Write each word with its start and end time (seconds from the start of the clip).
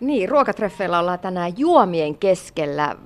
Niin, 0.00 0.28
ruokatreffeillä 0.28 0.98
ollaan 0.98 1.18
tänään 1.18 1.52
juomien 1.56 2.18
keskellä. 2.18 2.96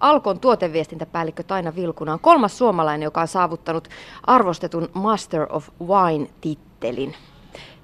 Alkon 0.00 0.40
tuoteviestintäpäällikkö 0.40 1.42
Taina 1.42 1.74
Vilkuna 1.76 2.12
on 2.12 2.20
kolmas 2.20 2.58
suomalainen, 2.58 3.04
joka 3.04 3.20
on 3.20 3.28
saavuttanut 3.28 3.88
arvostetun 4.26 4.88
Master 4.94 5.46
of 5.50 5.68
Wine-tittelin. 5.82 7.14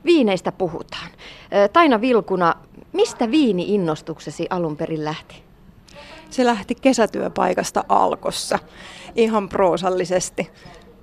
Viineistä 0.05 0.53
puhutaan. 0.53 1.11
Taina 1.73 2.01
Vilkuna, 2.01 2.55
mistä 2.93 3.31
viini-innostuksesi 3.31 4.47
alun 4.51 4.77
perin 4.77 5.05
lähti? 5.05 5.43
Se 6.31 6.45
lähti 6.45 6.75
kesätyöpaikasta 6.75 7.85
Alkossa, 7.89 8.59
ihan 9.15 9.49
proosallisesti. 9.49 10.51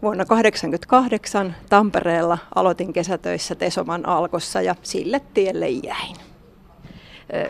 Vuonna 0.01 0.25
1988 0.25 1.55
Tampereella 1.69 2.37
aloitin 2.55 2.93
kesätöissä 2.93 3.55
Tesoman 3.55 4.07
Alkossa 4.07 4.61
ja 4.61 4.75
sille 4.81 5.21
tielle 5.33 5.69
jäin. 5.69 6.15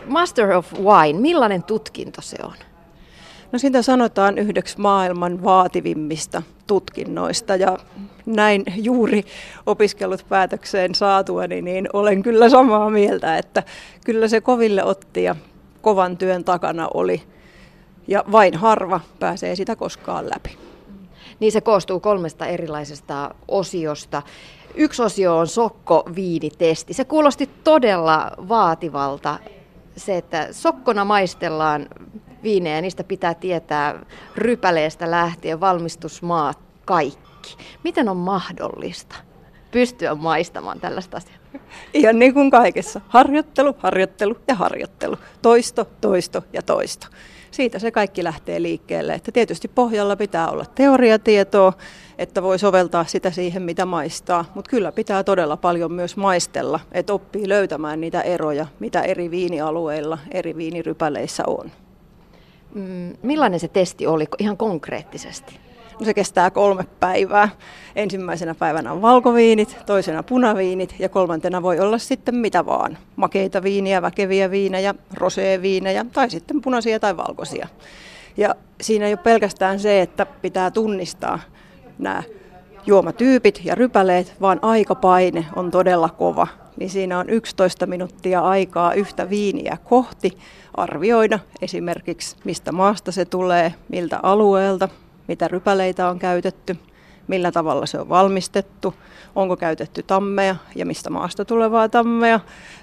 Master 0.06 0.50
of 0.50 0.72
Wine, 0.72 1.20
millainen 1.20 1.62
tutkinto 1.62 2.22
se 2.22 2.36
on? 2.42 2.54
No 3.52 3.58
sitä 3.58 3.82
sanotaan 3.82 4.38
yhdeksi 4.38 4.80
maailman 4.80 5.44
vaativimmista 5.44 6.42
tutkinnoista 6.66 7.56
ja 7.56 7.78
näin 8.26 8.64
juuri 8.76 9.24
opiskellut 9.66 10.26
päätökseen 10.28 10.94
saatuani, 10.94 11.62
niin 11.62 11.88
olen 11.92 12.22
kyllä 12.22 12.48
samaa 12.48 12.90
mieltä, 12.90 13.38
että 13.38 13.62
kyllä 14.04 14.28
se 14.28 14.40
koville 14.40 14.84
otti 14.84 15.22
ja 15.22 15.36
kovan 15.82 16.16
työn 16.16 16.44
takana 16.44 16.88
oli 16.94 17.22
ja 18.08 18.24
vain 18.32 18.54
harva 18.54 19.00
pääsee 19.18 19.56
sitä 19.56 19.76
koskaan 19.76 20.30
läpi. 20.30 20.58
Niin 21.40 21.52
se 21.52 21.60
koostuu 21.60 22.00
kolmesta 22.00 22.46
erilaisesta 22.46 23.34
osiosta. 23.48 24.22
Yksi 24.74 25.02
osio 25.02 25.38
on 25.38 25.46
sokko-viinitesti. 25.46 26.94
Se 26.94 27.04
kuulosti 27.04 27.50
todella 27.64 28.30
vaativalta. 28.48 29.38
Se, 29.98 30.16
että 30.16 30.48
sokkona 30.50 31.04
maistellaan 31.04 31.86
viinejä, 32.42 32.80
niistä 32.80 33.04
pitää 33.04 33.34
tietää 33.34 34.04
rypäleestä 34.36 35.10
lähtien, 35.10 35.60
valmistusmaat, 35.60 36.58
kaikki. 36.84 37.56
Miten 37.84 38.08
on 38.08 38.16
mahdollista 38.16 39.16
pystyä 39.70 40.14
maistamaan 40.14 40.80
tällaista 40.80 41.16
asiaa? 41.16 41.38
Ihan 41.94 42.18
niin 42.18 42.34
kuin 42.34 42.50
kaikessa. 42.50 43.00
Harjoittelu, 43.08 43.76
harjoittelu 43.78 44.36
ja 44.48 44.54
harjoittelu. 44.54 45.16
Toisto, 45.42 45.88
toisto 46.00 46.42
ja 46.52 46.62
toisto 46.62 47.06
siitä 47.50 47.78
se 47.78 47.90
kaikki 47.90 48.24
lähtee 48.24 48.62
liikkeelle. 48.62 49.14
Että 49.14 49.32
tietysti 49.32 49.68
pohjalla 49.68 50.16
pitää 50.16 50.48
olla 50.50 50.64
teoriatietoa, 50.74 51.72
että 52.18 52.42
voi 52.42 52.58
soveltaa 52.58 53.04
sitä 53.04 53.30
siihen, 53.30 53.62
mitä 53.62 53.86
maistaa, 53.86 54.44
mutta 54.54 54.70
kyllä 54.70 54.92
pitää 54.92 55.24
todella 55.24 55.56
paljon 55.56 55.92
myös 55.92 56.16
maistella, 56.16 56.80
että 56.92 57.12
oppii 57.12 57.48
löytämään 57.48 58.00
niitä 58.00 58.20
eroja, 58.20 58.66
mitä 58.80 59.02
eri 59.02 59.30
viinialueilla, 59.30 60.18
eri 60.30 60.56
viinirypäleissä 60.56 61.42
on. 61.46 61.70
Mm, 62.74 63.16
millainen 63.22 63.60
se 63.60 63.68
testi 63.68 64.06
oli 64.06 64.24
ihan 64.38 64.56
konkreettisesti? 64.56 65.67
No 65.98 66.04
se 66.04 66.14
kestää 66.14 66.50
kolme 66.50 66.84
päivää. 67.00 67.48
Ensimmäisenä 67.96 68.54
päivänä 68.54 68.92
on 68.92 69.02
valkoviinit, 69.02 69.76
toisena 69.86 70.22
punaviinit 70.22 70.94
ja 70.98 71.08
kolmantena 71.08 71.62
voi 71.62 71.80
olla 71.80 71.98
sitten 71.98 72.34
mitä 72.34 72.66
vaan. 72.66 72.98
Makeita 73.16 73.62
viiniä, 73.62 74.02
väkeviä 74.02 74.50
viinejä, 74.50 74.94
roseeviinejä 75.14 76.06
tai 76.12 76.30
sitten 76.30 76.62
punaisia 76.62 77.00
tai 77.00 77.16
valkoisia. 77.16 77.68
Ja 78.36 78.54
siinä 78.80 79.06
ei 79.06 79.12
ole 79.12 79.20
pelkästään 79.22 79.80
se, 79.80 80.00
että 80.00 80.26
pitää 80.26 80.70
tunnistaa 80.70 81.38
nämä 81.98 82.22
juomatyypit 82.86 83.60
ja 83.64 83.74
rypäleet, 83.74 84.34
vaan 84.40 84.58
aikapaine 84.62 85.46
on 85.56 85.70
todella 85.70 86.08
kova. 86.08 86.46
Niin 86.76 86.90
siinä 86.90 87.18
on 87.18 87.30
11 87.30 87.86
minuuttia 87.86 88.40
aikaa 88.40 88.94
yhtä 88.94 89.30
viiniä 89.30 89.76
kohti 89.84 90.38
arvioida 90.74 91.38
esimerkiksi, 91.62 92.36
mistä 92.44 92.72
maasta 92.72 93.12
se 93.12 93.24
tulee, 93.24 93.74
miltä 93.88 94.20
alueelta, 94.22 94.88
mitä 95.28 95.48
rypäleitä 95.48 96.08
on 96.08 96.18
käytetty, 96.18 96.76
millä 97.28 97.52
tavalla 97.52 97.86
se 97.86 98.00
on 98.00 98.08
valmistettu, 98.08 98.94
onko 99.36 99.56
käytetty 99.56 100.02
tammeja 100.02 100.56
ja 100.74 100.86
mistä 100.86 101.10
maasta 101.10 101.44
tulevaa 101.44 101.88
tammea, 101.88 102.40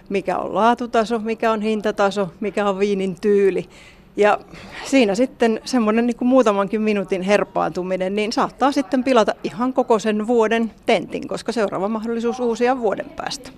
mikä 0.09 0.37
on 0.37 0.55
laatutaso, 0.55 1.19
mikä 1.19 1.51
on 1.51 1.61
hintataso, 1.61 2.29
mikä 2.39 2.69
on 2.69 2.79
viinin 2.79 3.15
tyyli. 3.21 3.69
Ja 4.17 4.39
siinä 4.85 5.15
sitten 5.15 5.61
semmoinen 5.65 6.07
niin 6.07 6.17
muutamankin 6.21 6.81
minuutin 6.81 7.21
herpaantuminen, 7.21 8.15
niin 8.15 8.33
saattaa 8.33 8.71
sitten 8.71 9.03
pilata 9.03 9.31
ihan 9.43 9.73
koko 9.73 9.99
sen 9.99 10.27
vuoden 10.27 10.71
tentin, 10.85 11.27
koska 11.27 11.51
seuraava 11.51 11.89
mahdollisuus 11.89 12.39
uusia 12.39 12.79
vuoden 12.79 13.09
päästä. 13.15 13.49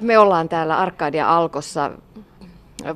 Me 0.00 0.18
ollaan 0.18 0.48
täällä 0.48 0.78
Arkadia 0.78 1.36
Alkossa 1.36 1.90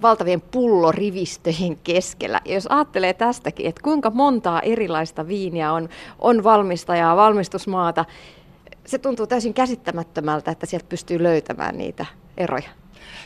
valtavien 0.02 0.40
pullorivistöjen 0.40 1.76
keskellä. 1.84 2.40
Ja 2.44 2.54
jos 2.54 2.66
ajattelee 2.66 3.14
tästäkin, 3.14 3.66
että 3.66 3.82
kuinka 3.82 4.10
montaa 4.10 4.60
erilaista 4.60 5.28
viiniä 5.28 5.72
on, 5.72 5.88
on 6.18 6.44
valmistajaa, 6.44 7.16
valmistusmaata, 7.16 8.04
se 8.86 8.98
tuntuu 8.98 9.26
täysin 9.26 9.54
käsittämättömältä, 9.54 10.50
että 10.50 10.66
sieltä 10.66 10.86
pystyy 10.88 11.22
löytämään 11.22 11.78
niitä 11.78 12.06
eroja. 12.36 12.68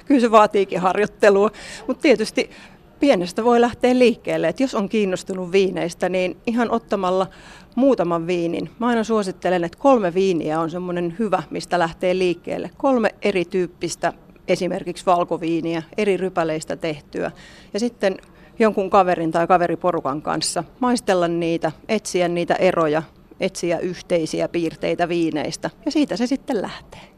Kyllä 0.06 0.20
se 0.20 0.30
vaatiikin 0.30 0.80
harjoittelua, 0.80 1.50
mutta 1.86 2.02
tietysti 2.02 2.50
pienestä 3.00 3.44
voi 3.44 3.60
lähteä 3.60 3.98
liikkeelle. 3.98 4.48
Että 4.48 4.62
jos 4.62 4.74
on 4.74 4.88
kiinnostunut 4.88 5.52
viineistä, 5.52 6.08
niin 6.08 6.36
ihan 6.46 6.70
ottamalla 6.70 7.26
muutaman 7.74 8.26
viinin. 8.26 8.70
Mä 8.78 8.86
aina 8.86 9.04
suosittelen, 9.04 9.64
että 9.64 9.78
kolme 9.78 10.14
viiniä 10.14 10.60
on 10.60 10.70
semmoinen 10.70 11.16
hyvä, 11.18 11.42
mistä 11.50 11.78
lähtee 11.78 12.18
liikkeelle. 12.18 12.70
Kolme 12.76 13.14
erityyppistä 13.22 14.12
esimerkiksi 14.48 15.06
valkoviiniä, 15.06 15.82
eri 15.96 16.16
rypäleistä 16.16 16.76
tehtyä. 16.76 17.30
Ja 17.74 17.80
sitten 17.80 18.16
jonkun 18.58 18.90
kaverin 18.90 19.32
tai 19.32 19.46
kaveriporukan 19.46 20.22
kanssa 20.22 20.64
maistella 20.80 21.28
niitä, 21.28 21.72
etsiä 21.88 22.28
niitä 22.28 22.54
eroja, 22.54 23.02
etsiä 23.40 23.78
yhteisiä 23.78 24.48
piirteitä 24.48 25.08
viineistä. 25.08 25.70
Ja 25.84 25.90
siitä 25.90 26.16
se 26.16 26.26
sitten 26.26 26.62
lähtee. 26.62 27.11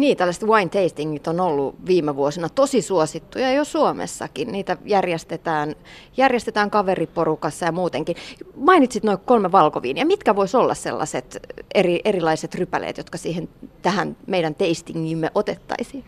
Niin, 0.00 0.16
tällaiset 0.16 0.42
wine 0.42 0.70
tastingit 0.70 1.28
on 1.28 1.40
ollut 1.40 1.86
viime 1.86 2.16
vuosina 2.16 2.48
tosi 2.48 2.82
suosittuja 2.82 3.52
jo 3.52 3.64
Suomessakin. 3.64 4.52
Niitä 4.52 4.76
järjestetään, 4.84 5.74
järjestetään 6.16 6.70
kaveriporukassa 6.70 7.66
ja 7.66 7.72
muutenkin. 7.72 8.16
Mainitsit 8.56 9.02
noin 9.02 9.18
kolme 9.18 9.52
valkoviiniä. 9.52 10.04
Mitkä 10.04 10.36
voisi 10.36 10.56
olla 10.56 10.74
sellaiset 10.74 11.38
eri, 11.74 12.00
erilaiset 12.04 12.54
rypäleet, 12.54 12.96
jotka 12.96 13.18
siihen 13.18 13.48
tähän 13.82 14.16
meidän 14.26 14.54
tastingimme 14.54 15.30
otettaisiin? 15.34 16.04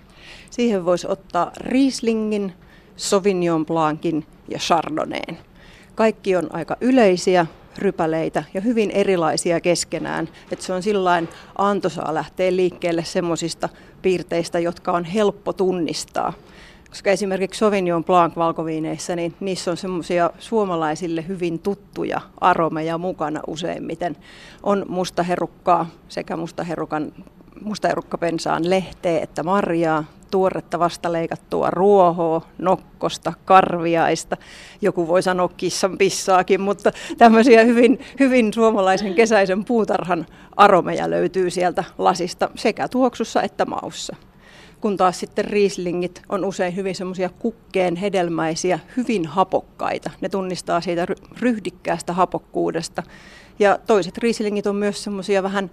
Siihen 0.51 0.85
voisi 0.85 1.07
ottaa 1.11 1.51
Rieslingin, 1.57 2.53
Sauvignon 2.97 3.67
Blancin 3.67 4.27
ja 4.49 4.59
Chardonnayn. 4.59 5.39
Kaikki 5.95 6.37
on 6.37 6.55
aika 6.55 6.77
yleisiä, 6.81 7.47
rypäleitä 7.79 8.45
ja 8.55 8.61
hyvin 8.61 8.91
erilaisia 8.91 9.61
keskenään. 9.61 10.29
Että 10.51 10.65
se 10.65 10.73
on 10.73 10.83
sillain 10.83 11.29
antoisaa 11.59 12.15
lähteä 12.15 12.57
liikkeelle 12.57 13.05
semmoisista 13.05 13.69
piirteistä, 14.03 14.59
jotka 14.59 14.93
on 14.93 15.05
helppo 15.05 15.53
tunnistaa. 15.53 16.33
Koska 16.89 17.11
esimerkiksi 17.11 17.59
Sauvignon 17.59 18.05
Blanc 18.05 18.37
valkoviineissä, 18.37 19.17
niin 19.17 19.35
niissä 19.41 19.71
on 19.71 19.77
semmoisia 19.77 20.31
suomalaisille 20.39 21.25
hyvin 21.29 21.59
tuttuja 21.59 22.21
aromeja 22.41 22.99
mukana 22.99 23.41
useimmiten. 23.47 24.17
On 24.63 24.87
mustaherukkaa 24.89 25.91
sekä 26.09 26.37
mustaherukan 26.37 27.13
mustaherukkapensaan 27.65 28.71
lehteä 28.71 29.21
että 29.21 29.43
marjaa, 29.43 30.05
tuoretta 30.31 30.79
vastaleikattua 30.79 31.71
ruohoa, 31.71 32.47
nokkosta, 32.59 33.33
karviaista. 33.45 34.37
Joku 34.81 35.09
voi 35.09 35.23
sanoa 35.23 35.49
kissan 35.57 35.99
pissaakin, 35.99 36.61
mutta 36.61 36.93
tämmöisiä 37.19 37.65
hyvin, 37.65 37.99
hyvin 38.21 38.53
suomalaisen 38.53 39.15
kesäisen 39.15 39.65
puutarhan 39.65 40.27
aromeja 40.57 41.11
löytyy 41.11 41.51
sieltä 41.51 41.85
lasista 41.99 42.51
sekä 42.55 42.89
tuoksussa 42.89 43.43
että 43.43 43.65
maussa. 43.65 44.17
Kun 44.81 44.97
taas 44.97 45.21
sitten 45.21 45.45
riislingit 45.45 46.23
on 46.29 46.45
usein 46.45 46.77
hyvin 46.77 46.95
semmoisia 46.95 47.31
kukkeen 47.39 47.97
hedelmäisiä, 47.97 48.79
hyvin 48.97 49.27
hapokkaita. 49.27 50.11
Ne 50.21 50.29
tunnistaa 50.29 50.81
siitä 50.81 51.07
ryhdikkäästä 51.41 52.13
hapokkuudesta. 52.13 53.03
Ja 53.59 53.79
toiset 53.87 54.19
riislingit 54.19 54.67
on 54.67 54.77
myös 54.77 55.05
semmoisia 55.05 55.43
vähän 55.43 55.71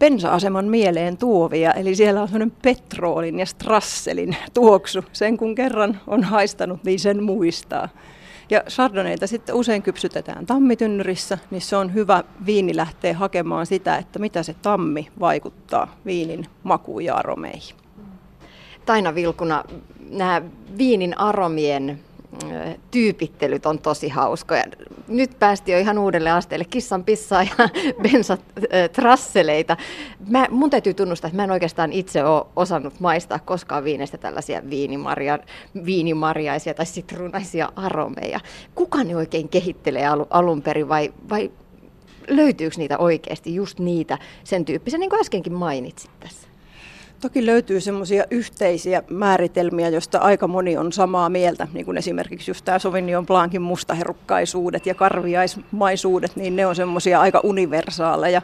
bensa-aseman 0.00 0.64
mieleen 0.64 1.16
tuovia, 1.16 1.72
eli 1.72 1.94
siellä 1.94 2.22
on 2.22 2.28
sellainen 2.28 2.56
petroolin 2.62 3.38
ja 3.38 3.46
strasselin 3.46 4.36
tuoksu. 4.54 5.04
Sen 5.12 5.36
kun 5.36 5.54
kerran 5.54 6.00
on 6.06 6.24
haistanut, 6.24 6.84
niin 6.84 7.00
sen 7.00 7.22
muistaa. 7.22 7.88
Ja 8.50 8.62
Chardonnayta 8.68 9.26
sitten 9.26 9.54
usein 9.54 9.82
kypsytetään 9.82 10.46
tammitynnyrissä, 10.46 11.38
niin 11.50 11.60
se 11.60 11.76
on 11.76 11.94
hyvä 11.94 12.24
viini 12.46 12.76
lähteä 12.76 13.14
hakemaan 13.14 13.66
sitä, 13.66 13.96
että 13.96 14.18
mitä 14.18 14.42
se 14.42 14.54
tammi 14.62 15.08
vaikuttaa 15.20 15.96
viinin 16.06 16.46
makuun 16.62 17.04
ja 17.04 17.14
aromeihin. 17.14 17.76
Taina 18.86 19.14
Vilkuna, 19.14 19.64
nämä 20.10 20.42
viinin 20.78 21.18
aromien 21.18 22.00
tyypittelyt 22.90 23.66
on 23.66 23.78
tosi 23.78 24.08
hauskoja. 24.08 24.64
Nyt 25.08 25.38
päästi 25.38 25.72
jo 25.72 25.78
ihan 25.78 25.98
uudelle 25.98 26.30
asteelle 26.30 26.64
kissan 26.64 27.04
pissaa 27.04 27.42
ja 27.42 27.68
bensatrasseleita. 28.10 29.76
Mä, 30.28 30.46
mun 30.50 30.70
täytyy 30.70 30.94
tunnustaa, 30.94 31.28
että 31.28 31.36
mä 31.36 31.44
en 31.44 31.50
oikeastaan 31.50 31.92
itse 31.92 32.24
ole 32.24 32.46
osannut 32.56 33.00
maistaa 33.00 33.38
koskaan 33.38 33.84
viineistä 33.84 34.18
tällaisia 34.18 34.62
viinimarja, 34.70 35.38
viinimarjaisia 35.84 36.74
tai 36.74 36.86
sitruunaisia 36.86 37.72
aromeja. 37.76 38.40
Kuka 38.74 39.04
ne 39.04 39.16
oikein 39.16 39.48
kehittelee 39.48 40.06
alun 40.30 40.62
perin 40.62 40.88
vai, 40.88 41.12
vai 41.30 41.50
löytyykö 42.28 42.76
niitä 42.78 42.98
oikeasti, 42.98 43.54
just 43.54 43.78
niitä, 43.78 44.18
sen 44.44 44.64
tyyppisiä, 44.64 44.98
niin 44.98 45.10
kuin 45.10 45.20
äskenkin 45.20 45.52
mainitsit 45.52 46.10
tässä? 46.20 46.49
Toki 47.20 47.46
löytyy 47.46 47.80
semmoisia 47.80 48.24
yhteisiä 48.30 49.02
määritelmiä, 49.10 49.88
joista 49.88 50.18
aika 50.18 50.48
moni 50.48 50.76
on 50.76 50.92
samaa 50.92 51.28
mieltä, 51.28 51.68
niin 51.72 51.86
kuin 51.86 51.96
esimerkiksi 51.96 52.50
just 52.50 52.64
tämä 52.64 52.78
Sauvignon 52.78 53.26
Blancin 53.26 53.62
mustaherukkaisuudet 53.62 54.86
ja 54.86 54.94
karviaismaisuudet, 54.94 56.36
niin 56.36 56.56
ne 56.56 56.66
on 56.66 56.76
semmoisia 56.76 57.20
aika 57.20 57.40
universaaleja. 57.44 58.42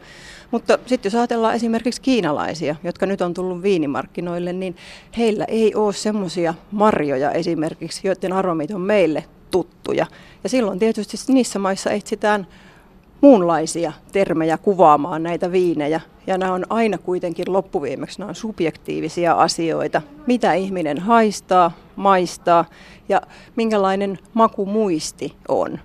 Mutta 0.50 0.78
sitten 0.86 1.10
jos 1.10 1.14
ajatellaan 1.14 1.54
esimerkiksi 1.54 2.00
kiinalaisia, 2.00 2.76
jotka 2.84 3.06
nyt 3.06 3.20
on 3.20 3.34
tullut 3.34 3.62
viinimarkkinoille, 3.62 4.52
niin 4.52 4.76
heillä 5.16 5.44
ei 5.44 5.74
ole 5.74 5.92
semmoisia 5.92 6.54
marjoja 6.70 7.30
esimerkiksi, 7.30 8.06
joiden 8.06 8.32
aromit 8.32 8.70
on 8.70 8.80
meille 8.80 9.24
tuttuja. 9.50 10.06
Ja 10.44 10.48
silloin 10.48 10.78
tietysti 10.78 11.16
niissä 11.28 11.58
maissa 11.58 11.90
etsitään 11.90 12.46
muunlaisia 13.20 13.92
termejä 14.12 14.58
kuvaamaan 14.58 15.22
näitä 15.22 15.52
viinejä. 15.52 16.00
Ja 16.26 16.38
nämä 16.38 16.52
on 16.52 16.64
aina 16.70 16.98
kuitenkin 16.98 17.52
loppuviimeksi 17.52 18.18
nämä 18.18 18.28
on 18.28 18.34
subjektiivisia 18.34 19.32
asioita. 19.32 20.02
Mitä 20.26 20.52
ihminen 20.52 20.98
haistaa, 20.98 21.72
maistaa 21.96 22.64
ja 23.08 23.22
minkälainen 23.56 24.18
makumuisti 24.34 25.34
on. 25.48 25.78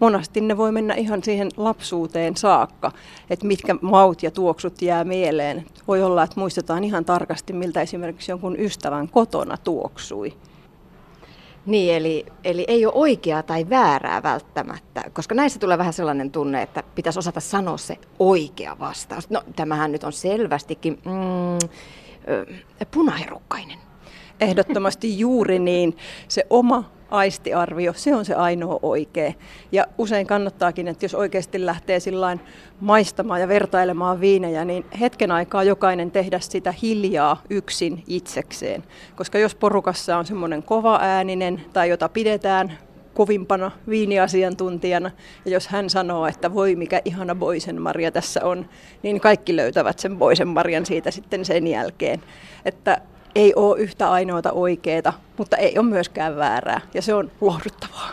Monasti 0.00 0.40
ne 0.40 0.56
voi 0.56 0.72
mennä 0.72 0.94
ihan 0.94 1.22
siihen 1.22 1.48
lapsuuteen 1.56 2.36
saakka, 2.36 2.92
että 3.30 3.46
mitkä 3.46 3.76
maut 3.80 4.22
ja 4.22 4.30
tuoksut 4.30 4.82
jää 4.82 5.04
mieleen. 5.04 5.64
Voi 5.88 6.02
olla, 6.02 6.22
että 6.22 6.40
muistetaan 6.40 6.84
ihan 6.84 7.04
tarkasti, 7.04 7.52
miltä 7.52 7.80
esimerkiksi 7.80 8.32
jonkun 8.32 8.60
ystävän 8.60 9.08
kotona 9.08 9.56
tuoksui. 9.56 10.34
Niin, 11.66 11.94
eli, 11.94 12.26
eli 12.44 12.64
ei 12.68 12.86
ole 12.86 12.94
oikeaa 12.96 13.42
tai 13.42 13.66
väärää 13.70 14.22
välttämättä, 14.22 15.04
koska 15.12 15.34
näissä 15.34 15.58
tulee 15.58 15.78
vähän 15.78 15.92
sellainen 15.92 16.30
tunne, 16.30 16.62
että 16.62 16.82
pitäisi 16.94 17.18
osata 17.18 17.40
sanoa 17.40 17.76
se 17.76 17.98
oikea 18.18 18.78
vastaus. 18.78 19.30
No, 19.30 19.42
tämähän 19.56 19.92
nyt 19.92 20.04
on 20.04 20.12
selvästikin 20.12 20.98
mm, 21.04 21.68
punaherukkainen. 22.90 23.78
Ehdottomasti 24.40 25.18
juuri 25.18 25.58
niin. 25.58 25.96
Se 26.28 26.46
oma 26.50 26.90
aistiarvio, 27.12 27.92
se 27.92 28.14
on 28.14 28.24
se 28.24 28.34
ainoa 28.34 28.78
oikea. 28.82 29.32
Ja 29.72 29.86
usein 29.98 30.26
kannattaakin, 30.26 30.88
että 30.88 31.04
jos 31.04 31.14
oikeasti 31.14 31.66
lähtee 31.66 32.00
sillain 32.00 32.40
maistamaan 32.80 33.40
ja 33.40 33.48
vertailemaan 33.48 34.20
viinejä, 34.20 34.64
niin 34.64 34.84
hetken 35.00 35.30
aikaa 35.30 35.64
jokainen 35.64 36.10
tehdä 36.10 36.40
sitä 36.40 36.74
hiljaa 36.82 37.42
yksin 37.50 38.04
itsekseen. 38.06 38.84
Koska 39.16 39.38
jos 39.38 39.54
porukassa 39.54 40.16
on 40.16 40.26
semmoinen 40.26 40.62
kova 40.62 40.98
ääninen 41.02 41.62
tai 41.72 41.88
jota 41.88 42.08
pidetään 42.08 42.78
kovimpana 43.14 43.70
viiniasiantuntijana. 43.88 45.10
Ja 45.44 45.50
jos 45.50 45.68
hän 45.68 45.90
sanoo, 45.90 46.26
että 46.26 46.54
voi 46.54 46.76
mikä 46.76 47.02
ihana 47.04 47.34
boisenmarja 47.34 48.10
tässä 48.12 48.44
on, 48.44 48.68
niin 49.02 49.20
kaikki 49.20 49.56
löytävät 49.56 49.98
sen 49.98 50.18
boisenmarjan 50.18 50.86
siitä 50.86 51.10
sitten 51.10 51.44
sen 51.44 51.66
jälkeen. 51.66 52.22
Että 52.64 53.00
ei 53.34 53.52
ole 53.56 53.78
yhtä 53.78 54.10
ainoata 54.10 54.52
oikeaa, 54.52 55.12
mutta 55.36 55.56
ei 55.56 55.78
ole 55.78 55.86
myöskään 55.86 56.36
väärää, 56.36 56.80
ja 56.94 57.02
se 57.02 57.14
on 57.14 57.30
lohduttavaa. 57.40 58.10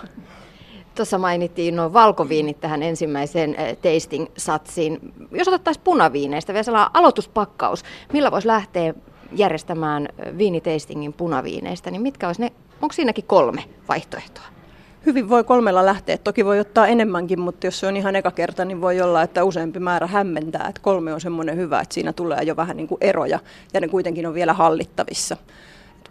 Tuossa 0.96 1.18
mainittiin 1.18 1.76
nuo 1.76 1.94
valkoviinit 1.94 2.60
tähän 2.60 2.84
ensimmäiseen 2.84 3.56
eh, 3.56 3.78
tasting-satsiin. 3.78 5.00
Jos 5.32 5.48
otettaisiin 5.48 5.84
punaviineistä 5.84 6.54
vielä 6.54 6.64
sellainen 6.64 6.92
aloituspakkaus, 6.94 7.84
millä 8.14 8.32
voisi 8.32 8.48
lähteä 8.48 8.94
järjestämään 9.32 10.08
eh, 10.20 10.38
viinitastingin 10.38 11.14
punaviineistä, 11.14 11.92
niin 11.92 12.02
mitkä 12.02 12.28
olisi 12.28 12.42
ne, 12.42 12.52
onko 12.82 12.94
siinäkin 12.94 13.26
kolme 13.28 13.64
vaihtoehtoa? 13.90 14.59
Hyvin 15.06 15.30
voi 15.30 15.44
kolmella 15.44 15.86
lähteä. 15.86 16.18
Toki 16.18 16.46
voi 16.46 16.60
ottaa 16.60 16.88
enemmänkin, 16.88 17.40
mutta 17.40 17.68
jos 17.68 17.80
se 17.80 17.88
on 17.88 17.98
ihan 17.98 18.16
eka 18.16 18.32
kerta, 18.32 18.66
niin 18.66 18.82
voi 18.82 19.02
olla, 19.02 19.22
että 19.22 19.44
useampi 19.44 19.80
määrä 19.80 20.08
hämmentää. 20.08 20.68
Että 20.70 20.82
kolme 20.82 21.14
on 21.14 21.22
semmoinen 21.22 21.58
hyvä, 21.58 21.80
että 21.80 21.94
siinä 21.94 22.14
tulee 22.14 22.44
jo 22.44 22.56
vähän 22.56 22.78
niin 22.78 22.88
kuin 22.88 22.98
eroja 23.02 23.40
ja 23.74 23.82
ne 23.82 23.88
kuitenkin 23.88 24.28
on 24.28 24.34
vielä 24.34 24.54
hallittavissa. 24.54 25.38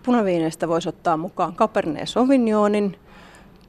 Punaviineistä 0.02 0.68
voisi 0.68 0.88
ottaa 0.88 1.16
mukaan 1.16 1.54
Cabernet 1.54 2.08
Sauvignonin, 2.08 2.96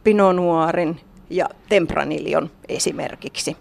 Pinot 0.03 0.35
Noirin 0.35 0.99
ja 1.29 1.49
Tempranillion 1.69 2.49
esimerkiksi. 2.69 3.57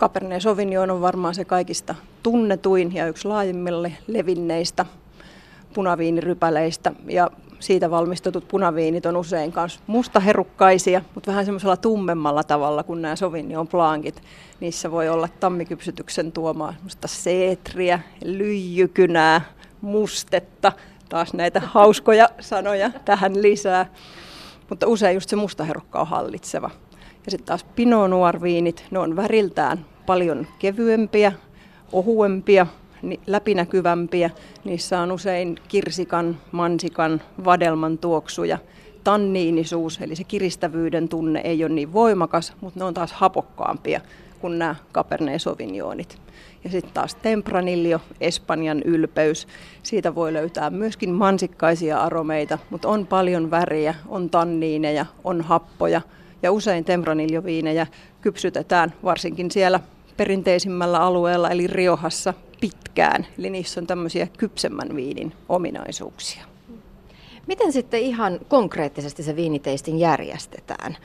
Cabernet 0.00 0.42
Sauvignon 0.42 0.90
on 0.90 1.00
varmaan 1.00 1.34
se 1.34 1.44
kaikista 1.44 1.94
tunnetuin 2.22 2.94
ja 2.94 3.06
yksi 3.06 3.28
laajimmille 3.28 3.92
levinneistä 4.06 4.86
punaviinirypäleistä. 5.74 6.92
Ja 7.08 7.30
siitä 7.66 7.90
valmistetut 7.90 8.48
punaviinit 8.48 9.06
on 9.06 9.16
usein 9.16 9.52
myös 9.56 9.80
mustaherukkaisia, 9.86 11.02
mutta 11.14 11.30
vähän 11.30 11.44
semmoisella 11.44 11.76
tummemmalla 11.76 12.44
tavalla 12.44 12.82
kuin 12.82 13.02
nämä 13.02 13.16
Sauvignon 13.16 13.68
Blancit. 13.68 14.22
Niissä 14.60 14.90
voi 14.90 15.08
olla 15.08 15.28
tammikypsytyksen 15.40 16.32
tuomaa 16.32 16.72
semmoista 16.72 17.08
seetriä, 17.08 18.00
lyijykynää, 18.24 19.40
mustetta, 19.80 20.72
taas 21.08 21.34
näitä 21.34 21.60
hauskoja 21.60 22.28
sanoja 22.40 22.90
tähän 23.04 23.42
lisää. 23.42 23.86
Mutta 24.70 24.86
usein 24.86 25.14
just 25.14 25.28
se 25.28 25.36
mustaherukka 25.36 26.00
on 26.00 26.06
hallitseva. 26.06 26.70
Ja 27.24 27.30
sitten 27.30 27.46
taas 27.46 27.64
Pinot 27.64 28.10
Noir-viinit, 28.10 28.84
ne 28.90 28.98
on 28.98 29.16
väriltään 29.16 29.86
paljon 30.06 30.46
kevyempiä, 30.58 31.32
ohuempia, 31.92 32.66
läpinäkyvämpiä. 33.26 34.30
Niissä 34.64 35.00
on 35.00 35.12
usein 35.12 35.58
kirsikan, 35.68 36.36
mansikan, 36.52 37.22
vadelman 37.44 37.98
tuoksuja. 37.98 38.58
Tanniinisuus, 39.04 39.98
eli 40.00 40.16
se 40.16 40.24
kiristävyyden 40.24 41.08
tunne 41.08 41.40
ei 41.40 41.64
ole 41.64 41.72
niin 41.72 41.92
voimakas, 41.92 42.52
mutta 42.60 42.80
ne 42.80 42.84
on 42.84 42.94
taas 42.94 43.12
hapokkaampia 43.12 44.00
kuin 44.40 44.58
nämä 44.58 44.74
Cabernet 44.92 45.42
Sauvignonit. 45.42 46.18
Ja 46.64 46.70
sitten 46.70 46.92
taas 46.94 47.14
Tempranillo, 47.14 48.00
Espanjan 48.20 48.82
ylpeys. 48.82 49.48
Siitä 49.82 50.14
voi 50.14 50.32
löytää 50.32 50.70
myöskin 50.70 51.10
mansikkaisia 51.10 52.00
aromeita, 52.00 52.58
mutta 52.70 52.88
on 52.88 53.06
paljon 53.06 53.50
väriä, 53.50 53.94
on 54.08 54.30
tanniineja, 54.30 55.06
on 55.24 55.40
happoja. 55.40 56.00
Ja 56.42 56.52
usein 56.52 56.84
Tempranillo-viinejä 56.84 57.86
kypsytetään 58.20 58.92
varsinkin 59.04 59.50
siellä 59.50 59.80
perinteisimmällä 60.16 61.00
alueella, 61.00 61.50
eli 61.50 61.66
Riohassa, 61.66 62.34
pitkään. 62.60 63.26
Eli 63.38 63.50
niissä 63.50 63.80
on 63.80 63.86
tämmöisiä 63.86 64.26
kypsemmän 64.38 64.96
viinin 64.96 65.32
ominaisuuksia. 65.48 66.44
Miten 67.46 67.72
sitten 67.72 68.00
ihan 68.00 68.40
konkreettisesti 68.48 69.22
se 69.22 69.36
viiniteistin 69.36 69.98
järjestetään? 69.98 70.96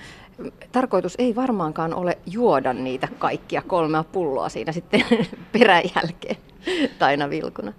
Tarkoitus 0.72 1.16
ei 1.18 1.36
varmaankaan 1.36 1.94
ole 1.94 2.18
juoda 2.26 2.74
niitä 2.74 3.08
kaikkia 3.20 3.62
kolmea 3.62 4.04
pulloa 4.04 4.50
siinä 4.50 4.72
sitten 4.72 5.06
peräjälkeen 5.54 6.38
taina 7.00 7.30
vilkuna. 7.30 7.74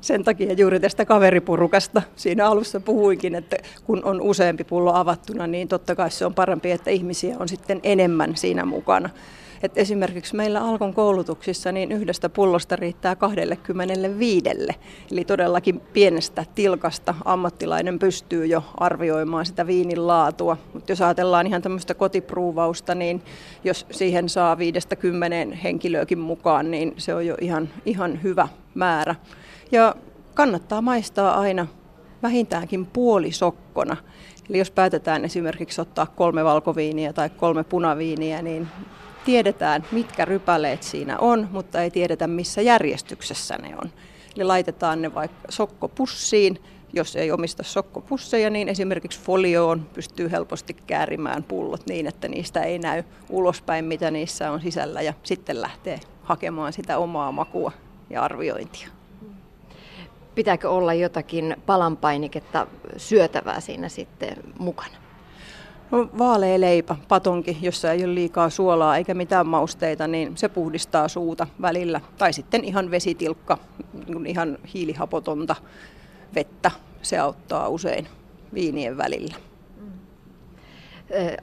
Sen 0.00 0.24
takia 0.24 0.52
juuri 0.52 0.80
tästä 0.80 1.04
kaveripurukasta 1.04 2.02
siinä 2.16 2.46
alussa 2.46 2.80
puhuinkin, 2.80 3.34
että 3.34 3.56
kun 3.84 4.04
on 4.04 4.20
useampi 4.20 4.64
pullo 4.64 4.94
avattuna, 4.94 5.46
niin 5.46 5.68
totta 5.68 5.94
kai 5.94 6.10
se 6.10 6.26
on 6.26 6.34
parempi, 6.34 6.70
että 6.70 6.90
ihmisiä 6.90 7.36
on 7.38 7.48
sitten 7.48 7.80
enemmän 7.82 8.36
siinä 8.36 8.64
mukana. 8.64 9.10
Et 9.62 9.78
esimerkiksi 9.78 10.36
meillä 10.36 10.60
Alkon 10.64 10.94
koulutuksissa 10.94 11.72
niin 11.72 11.92
yhdestä 11.92 12.28
pullosta 12.28 12.76
riittää 12.76 13.16
25. 13.16 14.44
Eli 15.12 15.24
todellakin 15.24 15.80
pienestä 15.80 16.44
tilkasta 16.54 17.14
ammattilainen 17.24 17.98
pystyy 17.98 18.46
jo 18.46 18.64
arvioimaan 18.76 19.46
sitä 19.46 19.66
viinin 19.66 20.06
laatua. 20.06 20.56
Mutta 20.74 20.92
jos 20.92 21.02
ajatellaan 21.02 21.46
ihan 21.46 21.62
tämmöistä 21.62 21.94
kotipruuvausta, 21.94 22.94
niin 22.94 23.22
jos 23.64 23.86
siihen 23.90 24.28
saa 24.28 24.58
viidestä 24.58 24.96
kymmeneen 24.96 25.52
henkilöäkin 25.52 26.18
mukaan, 26.18 26.70
niin 26.70 26.94
se 26.96 27.14
on 27.14 27.26
jo 27.26 27.36
ihan, 27.40 27.68
ihan 27.84 28.22
hyvä 28.22 28.48
määrä. 28.74 29.14
Ja 29.72 29.94
kannattaa 30.34 30.82
maistaa 30.82 31.40
aina 31.40 31.66
vähintäänkin 32.22 32.86
puolisokkona. 32.86 33.96
Eli 34.50 34.58
jos 34.58 34.70
päätetään 34.70 35.24
esimerkiksi 35.24 35.80
ottaa 35.80 36.06
kolme 36.06 36.44
valkoviiniä 36.44 37.12
tai 37.12 37.30
kolme 37.30 37.64
punaviiniä, 37.64 38.42
niin 38.42 38.68
tiedetään, 39.24 39.84
mitkä 39.92 40.24
rypäleet 40.24 40.82
siinä 40.82 41.18
on, 41.18 41.48
mutta 41.52 41.82
ei 41.82 41.90
tiedetä, 41.90 42.26
missä 42.26 42.62
järjestyksessä 42.62 43.58
ne 43.58 43.74
on. 43.84 43.90
Eli 44.36 44.44
laitetaan 44.44 45.02
ne 45.02 45.14
vaikka 45.14 45.38
sokkopussiin. 45.48 46.62
Jos 46.92 47.16
ei 47.16 47.32
omista 47.32 47.62
sokkopusseja, 47.62 48.50
niin 48.50 48.68
esimerkiksi 48.68 49.20
folioon 49.20 49.86
pystyy 49.94 50.30
helposti 50.30 50.76
käärimään 50.86 51.42
pullot 51.42 51.86
niin, 51.86 52.06
että 52.06 52.28
niistä 52.28 52.62
ei 52.62 52.78
näy 52.78 53.02
ulospäin, 53.28 53.84
mitä 53.84 54.10
niissä 54.10 54.50
on 54.50 54.60
sisällä, 54.60 55.02
ja 55.02 55.14
sitten 55.22 55.60
lähtee 55.60 56.00
hakemaan 56.22 56.72
sitä 56.72 56.98
omaa 56.98 57.32
makua 57.32 57.72
ja 58.10 58.22
arviointia. 58.22 58.88
Pitääkö 60.34 60.70
olla 60.70 60.94
jotakin 60.94 61.56
palanpainiketta 61.66 62.66
syötävää 62.96 63.60
siinä 63.60 63.88
sitten 63.88 64.36
mukana? 64.58 65.09
No, 65.90 66.08
vaalea 66.18 66.60
leipä, 66.60 66.96
patonki, 67.08 67.58
jossa 67.62 67.92
ei 67.92 68.04
ole 68.04 68.14
liikaa 68.14 68.50
suolaa 68.50 68.96
eikä 68.96 69.14
mitään 69.14 69.46
mausteita, 69.46 70.06
niin 70.06 70.36
se 70.36 70.48
puhdistaa 70.48 71.08
suuta 71.08 71.46
välillä. 71.62 72.00
Tai 72.18 72.32
sitten 72.32 72.64
ihan 72.64 72.90
vesitilkka, 72.90 73.58
niin 74.06 74.26
ihan 74.26 74.58
hiilihapotonta 74.74 75.56
vettä, 76.34 76.70
se 77.02 77.18
auttaa 77.18 77.68
usein 77.68 78.08
viinien 78.54 78.96
välillä. 78.96 79.34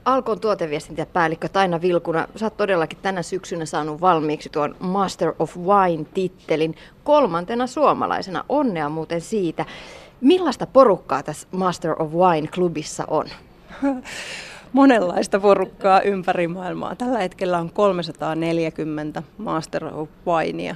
Alkon 0.06 0.40
tuoteviestintäpäällikkö 0.40 1.50
Taina 1.50 1.82
Vilkuna, 1.82 2.28
sä 2.36 2.46
oot 2.46 2.58
todellakin 2.58 3.00
tänä 3.02 3.22
syksynä 3.22 3.66
saanut 3.66 4.02
valmiiksi 4.02 4.50
tuon 4.50 4.76
Master 4.80 5.34
of 5.40 5.58
Wine-tittelin 5.58 6.76
kolmantena 7.04 7.68
suomalaisena. 7.68 8.46
Onnea 8.50 8.90
muuten 8.90 9.22
siitä. 9.22 9.66
Millaista 10.22 10.68
porukkaa 10.68 11.24
tässä 11.24 11.48
Master 11.52 12.02
of 12.02 12.12
Wine-klubissa 12.14 13.06
on? 13.08 13.26
Monenlaista 14.74 15.40
porukkaa 15.40 16.02
ympäri 16.02 16.48
maailmaa. 16.48 16.96
Tällä 16.96 17.20
hetkellä 17.20 17.58
on 17.58 17.72
340 17.72 19.24
Master 19.38 19.86
of 19.86 20.10
Winea 20.28 20.76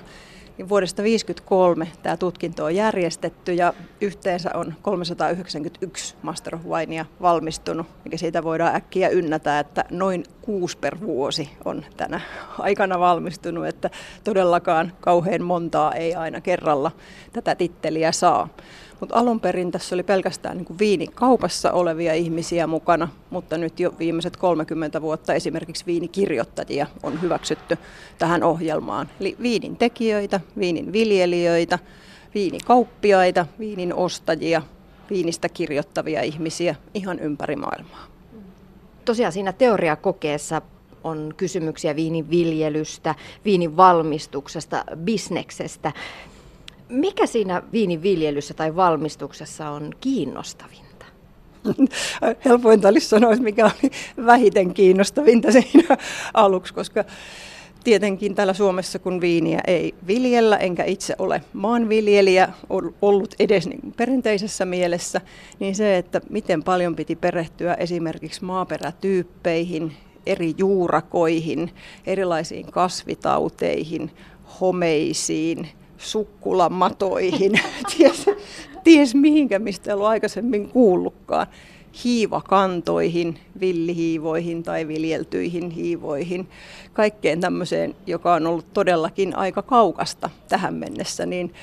vuodesta 0.70 0.96
1953 0.96 1.88
tämä 2.04 2.18
tutkinto 2.18 2.66
on 2.66 2.76
järjestetty 2.76 3.54
ja 3.54 3.74
yhteensä 4.02 4.50
on 4.54 4.74
391 4.82 6.16
Master 6.22 6.56
of 6.56 6.62
Winea 6.66 7.06
valmistunut, 7.22 7.88
mikä 8.04 8.18
siitä 8.18 8.44
voidaan 8.44 8.76
äkkiä 8.76 9.10
ynnätä, 9.10 9.60
että 9.60 9.86
noin 9.92 10.24
kuusi 10.42 10.78
per 10.78 10.98
vuosi 11.02 11.50
on 11.66 11.86
tänä 11.98 12.22
aikana 12.60 13.00
valmistunut, 13.00 13.68
että 13.68 13.90
todellakaan 14.24 14.94
kauhean 15.00 15.44
montaa 15.44 15.94
ei 15.94 16.16
aina 16.16 16.42
kerralla 16.42 16.92
tätä 17.34 17.56
titteliä 17.56 18.12
saa. 18.12 18.48
Mutta 19.02 19.16
alun 19.16 19.40
perin 19.40 19.72
tässä 19.72 19.96
oli 19.96 20.04
pelkästään 20.04 20.58
niin 20.58 20.80
viinikaupassa 20.80 21.72
olevia 21.72 22.14
ihmisiä 22.14 22.68
mukana, 22.68 23.08
mutta 23.30 23.58
nyt 23.58 23.80
jo 23.80 23.94
viimeiset 24.00 24.38
30 24.38 25.02
vuotta 25.02 25.34
esimerkiksi 25.34 25.86
viinikirjoittajia 25.86 26.88
on 27.04 27.22
hyväksytty 27.22 27.78
tähän 28.18 28.44
ohjelmaan. 28.44 29.10
Eli 29.20 29.36
viinin 29.42 29.78
tekijöitä, 29.78 30.40
viinin 30.60 30.94
viljelijöitä, 30.94 31.80
viinikauppiaita, 32.34 33.46
viinin 33.60 33.94
ostajia, 33.94 34.62
viinistä 35.10 35.50
kirjoittavia 35.50 36.22
ihmisiä 36.22 36.76
ihan 36.94 37.20
ympäri 37.20 37.56
maailmaa. 37.56 38.06
Tosiaan 39.06 39.32
siinä 39.32 39.54
teoriakokeessa 39.54 40.62
on 41.04 41.34
kysymyksiä 41.38 41.96
viinin 41.96 42.30
viljelystä, 42.30 43.16
viinin 43.46 43.78
valmistuksesta, 43.78 44.86
bisneksestä. 44.96 45.92
Mikä 46.92 47.26
siinä 47.26 47.64
viiniviljelyssä 47.72 48.54
tai 48.54 48.76
valmistuksessa 48.76 49.70
on 49.70 49.94
kiinnostavinta? 50.02 51.06
Helpointa 52.46 52.88
olisi 52.88 53.08
sanoa, 53.08 53.36
mikä 53.36 53.66
oli 53.66 53.92
vähiten 54.26 54.74
kiinnostavinta 54.74 55.52
siinä 55.52 55.98
aluksi, 56.34 56.74
koska 56.74 57.04
tietenkin 57.84 58.36
täällä 58.36 58.54
Suomessa, 58.54 59.00
kun 59.00 59.22
viiniä 59.22 59.60
ei 59.68 59.96
viljellä, 60.08 60.58
enkä 60.58 60.84
itse 60.84 61.16
ole 61.20 61.42
maanviljelijä 61.54 62.50
ollut 63.02 63.36
edes 63.40 63.68
niin 63.68 63.94
perinteisessä 63.98 64.66
mielessä, 64.66 65.22
niin 65.60 65.76
se, 65.76 65.98
että 65.98 66.22
miten 66.30 66.64
paljon 66.64 66.96
piti 66.96 67.16
perehtyä 67.16 67.74
esimerkiksi 67.74 68.44
maaperätyyppeihin, 68.44 69.94
eri 70.26 70.54
juurakoihin, 70.58 71.72
erilaisiin 72.08 72.72
kasvitauteihin, 72.72 74.12
homeisiin, 74.62 75.70
sukkulamatoihin, 76.02 77.52
ties, 77.98 78.26
ties 78.84 79.16
mihinkä, 79.16 79.60
mistä 79.60 79.92
ei 79.92 79.94
ollut 79.94 80.08
aikaisemmin 80.08 80.70
kuullutkaan, 80.70 81.48
hiivakantoihin, 82.04 83.40
villihiivoihin 83.60 84.64
tai 84.64 84.88
viljeltyihin 84.88 85.70
hiivoihin, 85.70 86.50
kaikkeen 86.94 87.42
tämmöiseen, 87.42 87.96
joka 88.08 88.34
on 88.34 88.48
ollut 88.48 88.74
todellakin 88.74 89.38
aika 89.38 89.62
kaukasta 89.62 90.30
tähän 90.50 90.74
mennessä, 90.74 91.26
niin 91.26 91.54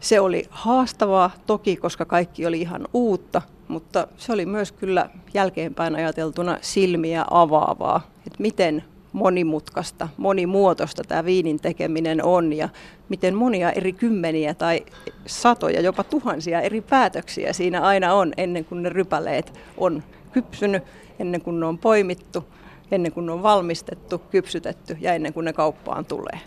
se 0.00 0.20
oli 0.20 0.44
haastavaa 0.50 1.30
toki, 1.46 1.76
koska 1.76 2.04
kaikki 2.04 2.46
oli 2.46 2.60
ihan 2.60 2.88
uutta, 2.94 3.42
mutta 3.68 4.06
se 4.16 4.32
oli 4.32 4.46
myös 4.46 4.72
kyllä 4.72 5.10
jälkeenpäin 5.34 5.94
ajateltuna 5.94 6.58
silmiä 6.60 7.24
avaavaa, 7.30 8.10
että 8.26 8.42
miten 8.42 8.84
monimutkaista, 9.16 10.08
monimuotoista 10.16 11.04
tämä 11.04 11.24
viinin 11.24 11.60
tekeminen 11.60 12.24
on 12.24 12.52
ja 12.52 12.68
miten 13.08 13.34
monia 13.34 13.72
eri 13.72 13.92
kymmeniä 13.92 14.54
tai 14.54 14.80
satoja, 15.26 15.80
jopa 15.80 16.04
tuhansia 16.04 16.60
eri 16.60 16.80
päätöksiä 16.80 17.52
siinä 17.52 17.80
aina 17.80 18.14
on 18.14 18.32
ennen 18.36 18.64
kuin 18.64 18.82
ne 18.82 18.88
rypäleet 18.88 19.52
on 19.76 20.02
kypsynyt, 20.32 20.82
ennen 21.18 21.40
kuin 21.40 21.60
ne 21.60 21.66
on 21.66 21.78
poimittu, 21.78 22.44
ennen 22.90 23.12
kuin 23.12 23.26
ne 23.26 23.32
on 23.32 23.42
valmistettu, 23.42 24.18
kypsytetty 24.18 24.96
ja 25.00 25.14
ennen 25.14 25.32
kuin 25.32 25.44
ne 25.44 25.52
kauppaan 25.52 26.04
tulee. 26.04 26.40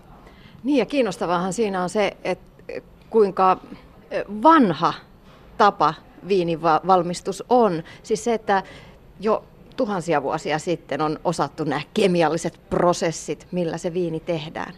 Niin 0.63 0.77
ja 0.77 0.85
kiinnostavahan 0.85 1.53
siinä 1.53 1.83
on 1.83 1.89
se, 1.89 2.17
että 2.23 2.81
kuinka 3.09 3.57
vanha 4.43 4.93
tapa 5.57 5.93
viinivalmistus 6.27 7.43
on. 7.49 7.83
Siis 8.03 8.23
se, 8.23 8.33
että 8.33 8.63
jo 9.19 9.43
tuhansia 9.79 10.24
vuosia 10.24 10.59
sitten 10.59 11.01
on 11.01 11.19
osattu 11.24 11.63
nämä 11.63 11.81
kemialliset 11.93 12.59
prosessit, 12.69 13.48
millä 13.51 13.77
se 13.77 13.93
viini 13.93 14.19
tehdään. 14.19 14.74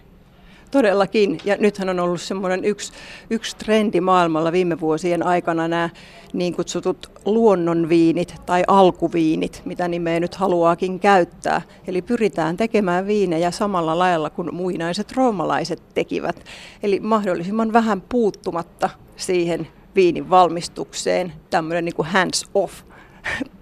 Todellakin, 0.71 1.37
ja 1.45 1.57
nythän 1.59 1.89
on 1.89 1.99
ollut 1.99 2.21
semmoinen 2.21 2.65
yksi, 2.65 2.93
yksi 3.29 3.55
trendi 3.57 4.01
maailmalla 4.01 4.51
viime 4.51 4.79
vuosien 4.79 5.25
aikana 5.25 5.67
nämä 5.67 5.89
niin 6.33 6.55
kutsutut 6.55 7.11
luonnonviinit 7.25 8.35
tai 8.45 8.63
alkuviinit, 8.67 9.61
mitä 9.65 9.87
nimeä 9.87 10.19
nyt 10.19 10.35
haluaakin 10.35 10.99
käyttää. 10.99 11.61
Eli 11.87 12.01
pyritään 12.01 12.57
tekemään 12.57 13.07
viinejä 13.07 13.51
samalla 13.51 13.99
lailla 13.99 14.29
kuin 14.29 14.55
muinaiset 14.55 15.11
roomalaiset 15.11 15.81
tekivät. 15.93 16.45
Eli 16.83 16.99
mahdollisimman 16.99 17.73
vähän 17.73 18.01
puuttumatta 18.01 18.89
siihen 19.15 19.67
viinin 19.95 20.29
valmistukseen, 20.29 21.33
tämmöinen 21.49 21.85
niin 21.85 21.95
kuin 21.95 22.07
hands 22.07 22.45
off 22.53 22.90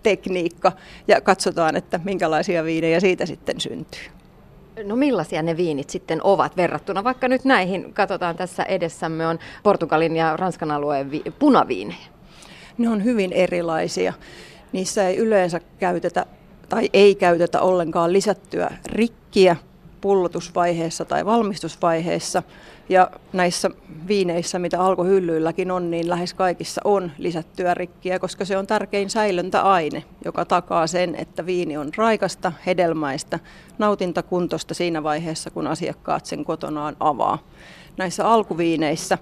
tekniikka 0.03 0.71
ja 1.07 1.21
katsotaan, 1.21 1.75
että 1.75 1.99
minkälaisia 2.03 2.63
viinejä 2.63 2.99
siitä 2.99 3.25
sitten 3.25 3.59
syntyy. 3.59 4.03
No 4.83 4.95
millaisia 4.95 5.41
ne 5.41 5.57
viinit 5.57 5.89
sitten 5.89 6.19
ovat 6.23 6.57
verrattuna 6.57 7.03
vaikka 7.03 7.27
nyt 7.27 7.45
näihin, 7.45 7.93
katsotaan 7.93 8.35
tässä 8.35 8.63
edessämme 8.63 9.27
on 9.27 9.39
Portugalin 9.63 10.15
ja 10.15 10.37
Ranskan 10.37 10.71
alueen 10.71 11.11
vi- 11.11 11.23
punaviinejä. 11.39 12.07
Ne 12.77 12.89
on 12.89 13.03
hyvin 13.03 13.33
erilaisia. 13.33 14.13
Niissä 14.71 15.07
ei 15.07 15.17
yleensä 15.17 15.59
käytetä 15.79 16.25
tai 16.69 16.89
ei 16.93 17.15
käytetä 17.15 17.61
ollenkaan 17.61 18.13
lisättyä 18.13 18.69
rikkiä 18.85 19.55
pullotusvaiheessa 20.01 21.05
tai 21.05 21.25
valmistusvaiheessa. 21.25 22.43
Ja 22.89 23.11
näissä 23.33 23.69
viineissä, 24.07 24.59
mitä 24.59 24.81
alkohyllyilläkin 24.81 25.71
on, 25.71 25.91
niin 25.91 26.09
lähes 26.09 26.33
kaikissa 26.33 26.81
on 26.83 27.11
lisättyä 27.17 27.73
rikkiä, 27.73 28.19
koska 28.19 28.45
se 28.45 28.57
on 28.57 28.67
tärkein 28.67 29.09
säilöntäaine, 29.09 30.03
joka 30.25 30.45
takaa 30.45 30.87
sen, 30.87 31.15
että 31.15 31.45
viini 31.45 31.77
on 31.77 31.89
raikasta, 31.97 32.51
hedelmäistä, 32.65 33.39
nautintakuntoista 33.77 34.73
siinä 34.73 35.03
vaiheessa, 35.03 35.51
kun 35.51 35.67
asiakkaat 35.67 36.25
sen 36.25 36.45
kotonaan 36.45 36.95
avaa. 36.99 37.37
Näissä 37.97 38.27
alkuviineissä 38.27 39.17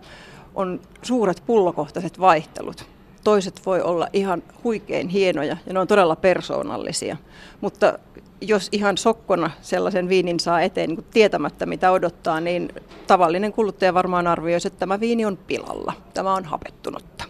on 0.56 0.80
suuret 1.02 1.44
pullokohtaiset 1.46 2.20
vaihtelut. 2.20 2.97
Toiset 3.28 3.66
voi 3.66 3.82
olla 3.82 4.08
ihan 4.14 4.44
huikein 4.64 5.08
hienoja 5.08 5.58
ja 5.66 5.74
ne 5.74 5.80
on 5.80 5.88
todella 5.88 6.16
persoonallisia, 6.16 7.18
mutta 7.62 8.00
jos 8.42 8.70
ihan 8.72 8.98
sokkona 8.98 9.52
sellaisen 9.62 10.10
viinin 10.10 10.40
saa 10.40 10.62
eteen 10.62 10.90
niin 10.90 11.06
tietämättä 11.14 11.66
mitä 11.66 11.92
odottaa, 11.92 12.42
niin 12.42 12.70
tavallinen 13.08 13.54
kuluttaja 13.54 13.94
varmaan 13.94 14.28
arvioisi, 14.28 14.68
että 14.68 14.80
tämä 14.80 15.00
viini 15.00 15.26
on 15.26 15.38
pilalla. 15.38 15.94
Tämä 16.14 16.34
on 16.34 16.46
hapettunutta. 16.46 17.24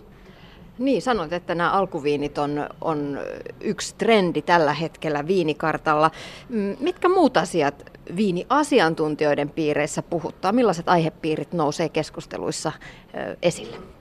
Niin, 0.77 1.01
sanoit, 1.01 1.33
että 1.33 1.55
nämä 1.55 1.71
alkuviinit 1.71 2.37
on, 2.37 2.69
on 2.81 3.19
yksi 3.61 3.95
trendi 3.97 4.41
tällä 4.41 4.73
hetkellä 4.73 5.27
viinikartalla. 5.27 6.11
Mm, 6.49 6.75
mitkä 6.79 7.09
muut 7.09 7.37
asiat 7.37 7.91
viiniasiantuntijoiden 8.15 9.49
piireissä 9.49 10.01
puhuttaa? 10.01 10.51
Millaiset 10.51 10.89
aihepiirit 10.89 11.53
nousee 11.53 11.89
keskusteluissa 11.89 12.71
esille? 13.41 13.96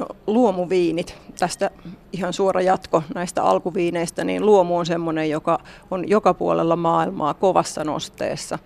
No, 0.00 0.06
luomuviinit, 0.26 1.14
tästä 1.38 1.70
ihan 2.12 2.32
suora 2.32 2.60
jatko 2.60 3.02
näistä 3.14 3.42
alkuviineistä, 3.42 4.24
niin 4.24 4.46
luomu 4.46 4.76
on 4.76 4.86
semmoinen, 4.86 5.30
joka 5.30 5.58
on 5.90 6.08
joka 6.08 6.34
puolella 6.34 6.76
maailmaa 6.76 7.34
kovassa 7.34 7.84
nosteessa. 7.84 8.58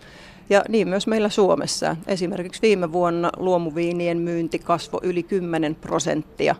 Ja 0.50 0.64
niin 0.68 0.88
myös 0.88 1.06
meillä 1.06 1.28
Suomessa. 1.28 1.96
Esimerkiksi 2.06 2.62
viime 2.62 2.92
vuonna 2.92 3.30
luomuviinien 3.36 4.18
myynti 4.18 4.58
kasvoi 4.58 5.00
yli 5.02 5.22
10 5.22 5.74
prosenttia, 5.74 6.54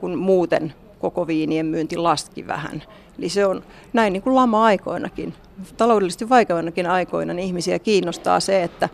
kun 0.00 0.18
muuten 0.18 0.74
koko 0.98 1.26
viinien 1.26 1.66
myynti 1.66 1.96
laski 1.96 2.46
vähän. 2.46 2.82
Eli 3.18 3.28
se 3.28 3.46
on 3.46 3.62
näin 3.92 4.12
niin 4.12 4.22
kuin 4.22 4.34
lama-aikoinakin, 4.34 5.34
taloudellisesti 5.76 6.28
vaikeinakin 6.28 6.86
aikoina, 6.86 7.34
niin 7.34 7.46
ihmisiä 7.46 7.78
kiinnostaa 7.78 8.40
se, 8.40 8.62
että, 8.62 8.88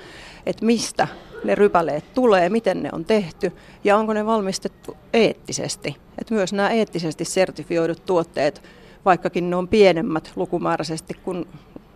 että 0.47 0.67
mistä 0.67 1.09
ne 1.45 1.55
rypäleet 1.55 2.15
tulee, 2.15 2.49
miten 2.49 2.83
ne 2.83 2.89
on 2.93 3.05
tehty 3.05 3.53
ja 3.85 3.97
onko 3.97 4.13
ne 4.13 4.27
valmistettu 4.27 4.97
eettisesti. 5.13 5.97
Että 6.19 6.35
myös 6.35 6.53
nämä 6.53 6.71
eettisesti 6.71 7.25
sertifioidut 7.25 8.05
tuotteet 8.07 8.63
vaikkakin 9.07 9.51
ne 9.51 9.57
on 9.57 9.69
pienemmät 9.69 10.33
lukumääräisesti 10.37 11.15
kuin 11.15 11.47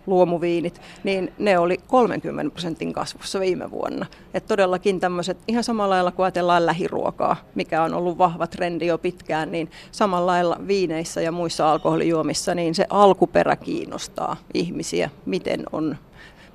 luomuviinit, 0.06 0.80
niin 1.04 1.32
ne 1.38 1.58
oli 1.58 1.78
30 1.86 2.52
prosentin 2.52 2.92
kasvussa 2.92 3.40
viime 3.40 3.70
vuonna. 3.70 4.06
Et 4.34 4.46
todellakin 4.46 5.00
tämmöiset, 5.00 5.38
ihan 5.48 5.64
samalla 5.64 5.94
lailla 5.94 6.10
kuin 6.10 6.24
ajatellaan 6.24 6.66
lähiruokaa, 6.66 7.36
mikä 7.54 7.82
on 7.82 7.94
ollut 7.94 8.18
vahva 8.18 8.46
trendi 8.46 8.86
jo 8.86 8.98
pitkään, 8.98 9.52
niin 9.52 9.70
samalla 9.92 10.26
lailla 10.26 10.56
viineissä 10.66 11.20
ja 11.20 11.32
muissa 11.32 11.72
alkoholijuomissa, 11.72 12.54
niin 12.54 12.74
se 12.74 12.86
alkuperä 12.90 13.56
kiinnostaa 13.56 14.36
ihmisiä, 14.54 15.10
miten 15.26 15.62
on, 15.72 15.96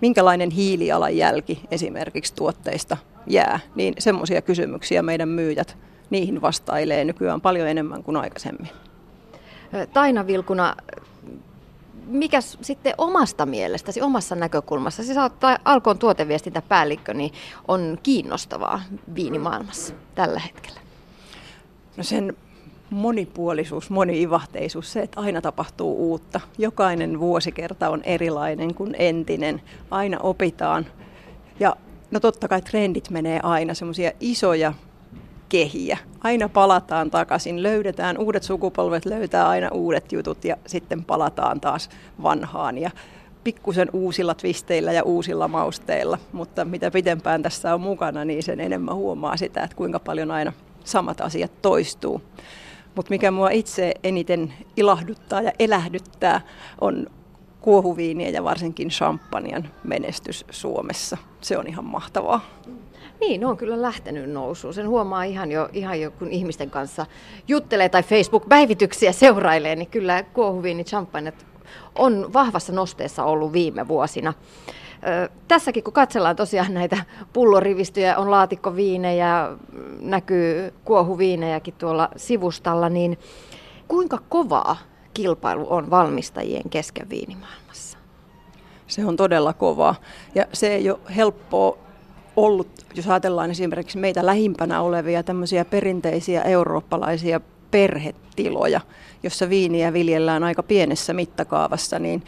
minkälainen 0.01 0.51
hiilijalanjälki 0.51 1.61
esimerkiksi 1.71 2.35
tuotteista 2.35 2.97
jää, 3.27 3.59
niin 3.75 3.93
semmoisia 3.99 4.41
kysymyksiä 4.41 5.01
meidän 5.01 5.29
myyjät 5.29 5.77
niihin 6.09 6.41
vastailee 6.41 7.05
nykyään 7.05 7.41
paljon 7.41 7.67
enemmän 7.67 8.03
kuin 8.03 8.17
aikaisemmin. 8.17 8.69
Taina 9.93 10.27
Vilkuna, 10.27 10.75
mikä 12.07 12.41
sitten 12.41 12.93
omasta 12.97 13.45
mielestäsi, 13.45 14.01
omassa 14.01 14.35
näkökulmassa, 14.35 15.03
siis 15.03 15.17
Alkon 15.65 15.97
tuoteviestintäpäällikkö, 15.97 17.13
niin 17.13 17.31
on 17.67 17.99
kiinnostavaa 18.03 18.81
viinimaailmassa 19.15 19.93
tällä 20.15 20.39
hetkellä? 20.39 20.79
No 21.97 22.03
sen 22.03 22.37
monipuolisuus, 22.89 23.89
moniivahteisuus, 23.89 24.94
se, 24.94 25.01
että 25.01 25.22
aina 25.22 25.42
tapahtuu 25.42 26.10
uutta. 26.10 26.42
Jokainen 26.58 27.20
vuosikerta 27.20 27.89
on 27.89 28.01
erilainen 28.04 28.74
kuin 28.74 28.96
entinen. 29.00 29.62
Aina 29.92 30.18
opitaan. 30.20 30.86
Ja 31.60 31.75
no 32.12 32.20
totta 32.20 32.48
kai 32.48 32.62
trendit 32.62 33.10
menee 33.10 33.39
aina, 33.44 33.74
semmoisia 33.74 34.12
isoja 34.20 34.74
kehiä. 35.50 35.98
Aina 36.24 36.50
palataan 36.50 37.12
takaisin, 37.12 37.63
löydetään, 37.63 38.18
uudet 38.18 38.44
sukupolvet 38.44 39.06
löytää 39.06 39.50
aina 39.50 39.70
uudet 39.70 40.12
jutut 40.12 40.46
ja 40.46 40.58
sitten 40.68 41.04
palataan 41.04 41.62
taas 41.62 41.89
vanhaan. 42.24 42.77
Ja 42.77 42.92
pikkusen 43.44 43.89
uusilla 43.94 44.34
twisteillä 44.34 44.92
ja 44.92 45.04
uusilla 45.04 45.48
mausteilla, 45.48 46.18
mutta 46.32 46.65
mitä 46.65 46.92
pitempään 46.92 47.44
tässä 47.44 47.74
on 47.74 47.82
mukana, 47.82 48.25
niin 48.25 48.44
sen 48.44 48.60
enemmän 48.60 48.96
huomaa 48.96 49.38
sitä, 49.38 49.63
että 49.63 49.75
kuinka 49.75 50.00
paljon 50.00 50.32
aina 50.32 50.54
samat 50.84 51.22
asiat 51.22 51.51
toistuu. 51.62 52.22
Mutta 52.95 53.09
mikä 53.09 53.31
mua 53.31 53.49
itse 53.49 53.93
eniten 54.03 54.53
ilahduttaa 54.77 55.41
ja 55.41 55.51
elähdyttää, 55.59 56.41
on 56.81 57.07
kuohuviinien 57.61 58.33
ja 58.33 58.43
varsinkin 58.43 58.89
champagnen 58.89 59.69
menestys 59.83 60.45
Suomessa. 60.49 61.17
Se 61.41 61.57
on 61.57 61.67
ihan 61.67 61.85
mahtavaa. 61.85 62.41
Niin, 63.19 63.41
ne 63.41 63.47
on 63.47 63.57
kyllä 63.57 63.81
lähtenyt 63.81 64.29
nousuun. 64.29 64.73
Sen 64.73 64.87
huomaa 64.87 65.23
ihan 65.23 65.51
jo, 65.51 65.69
ihan 65.73 66.01
jo 66.01 66.11
kun 66.11 66.31
ihmisten 66.31 66.69
kanssa 66.69 67.05
juttelee 67.47 67.89
tai 67.89 68.03
Facebook-päivityksiä 68.03 69.11
seurailee, 69.11 69.75
niin 69.75 69.87
kyllä 69.87 70.23
kuohuviini 70.23 70.83
champagne 70.83 71.33
on 71.95 72.33
vahvassa 72.33 72.73
nosteessa 72.73 73.23
ollut 73.23 73.53
viime 73.53 73.87
vuosina. 73.87 74.33
Tässäkin 75.47 75.83
kun 75.83 75.93
katsellaan 75.93 76.35
tosiaan 76.35 76.74
näitä 76.74 76.97
pullorivistöjä, 77.33 78.17
on 78.17 78.31
laatikkoviinejä, 78.31 79.50
näkyy 80.01 80.74
kuohuviinejäkin 80.85 81.74
tuolla 81.74 82.09
sivustalla, 82.15 82.89
niin 82.89 83.19
kuinka 83.88 84.19
kovaa 84.29 84.77
kilpailu 85.13 85.65
on 85.69 85.89
valmistajien 85.89 86.69
kesken 86.69 87.09
viinimaailmassa? 87.09 87.97
Se 88.88 89.05
on 89.05 89.15
todella 89.15 89.53
kovaa 89.53 89.95
ja 90.35 90.45
se 90.53 90.67
ei 90.67 90.89
ole 90.89 91.00
helppoa 91.15 91.77
ollut, 92.35 92.67
jos 92.95 93.07
ajatellaan 93.07 93.51
esimerkiksi 93.51 93.97
meitä 93.97 94.25
lähimpänä 94.25 94.81
olevia 94.81 95.24
tämmöisiä 95.24 95.65
perinteisiä 95.65 96.41
eurooppalaisia 96.41 97.41
perhetiloja, 97.72 98.81
jossa 99.24 99.50
viiniä 99.50 99.93
viljellään 99.93 100.43
aika 100.43 100.63
pienessä 100.63 101.13
mittakaavassa, 101.13 102.00
niin 102.00 102.24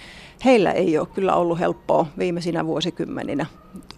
heillä 0.46 0.72
ei 0.72 0.98
ole 0.98 1.08
kyllä 1.13 1.36
ollut 1.36 1.60
helppoa 1.60 2.06
viimeisinä 2.17 2.65
vuosikymmeninä. 2.65 3.46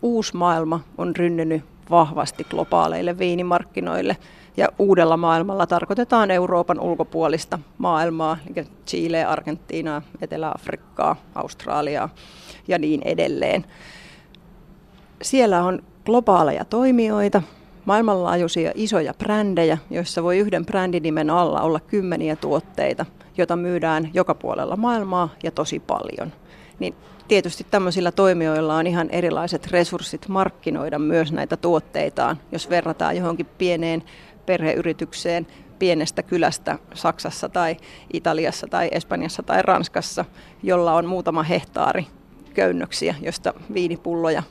Uusi 0.02 0.38
maailma 0.38 0.80
on 0.98 1.16
rynnynyt 1.16 1.64
vahvasti 1.90 2.44
globaaleille 2.44 3.18
viinimarkkinoille 3.18 4.18
ja 4.58 4.70
uudella 4.80 5.18
maailmalla 5.18 5.68
tarkoitetaan 5.68 6.32
Euroopan 6.32 6.80
ulkopuolista 6.80 7.60
maailmaa, 7.78 8.38
eli 8.56 8.68
Chile, 8.88 9.26
Argentiinaa, 9.26 10.02
Etelä-Afrikkaa, 10.22 11.16
Australiaa 11.36 12.10
ja 12.68 12.80
niin 12.80 13.02
edelleen. 13.06 13.66
Siellä 15.22 15.64
on 15.64 15.84
globaaleja 16.06 16.66
toimijoita, 16.66 17.42
maailmanlaajuisia 17.86 18.72
isoja 18.76 19.14
brändejä, 19.14 19.78
joissa 19.90 20.24
voi 20.24 20.38
yhden 20.38 20.66
brändinimen 20.66 21.30
alla 21.30 21.62
olla 21.62 21.80
kymmeniä 21.80 22.36
tuotteita, 22.36 23.06
joita 23.38 23.56
myydään 23.56 24.10
joka 24.14 24.36
puolella 24.36 24.76
maailmaa 24.76 25.30
ja 25.44 25.52
tosi 25.52 25.80
paljon. 25.80 26.34
Niin 26.80 26.96
tietysti 27.28 27.66
tämmöisillä 27.72 28.12
toimijoilla 28.12 28.76
on 28.76 28.88
ihan 28.88 29.10
erilaiset 29.10 29.68
resurssit 29.68 30.28
markkinoida 30.28 31.00
myös 31.00 31.32
näitä 31.32 31.58
tuotteitaan, 31.58 32.38
jos 32.52 32.70
verrataan 32.70 33.18
johonkin 33.18 33.46
pieneen 33.58 34.04
perheyritykseen 34.46 35.48
pienestä 35.80 36.24
kylästä 36.24 36.80
Saksassa 36.94 37.50
tai 37.50 37.78
Italiassa 38.14 38.68
tai 38.68 38.90
Espanjassa 38.92 39.44
tai 39.44 39.62
Ranskassa, 39.62 40.26
jolla 40.64 40.94
on 40.96 41.06
muutama 41.06 41.44
hehtaari 41.44 42.08
köynnöksiä, 42.54 43.16
josta 43.22 43.54
viinipulloja 43.74 44.44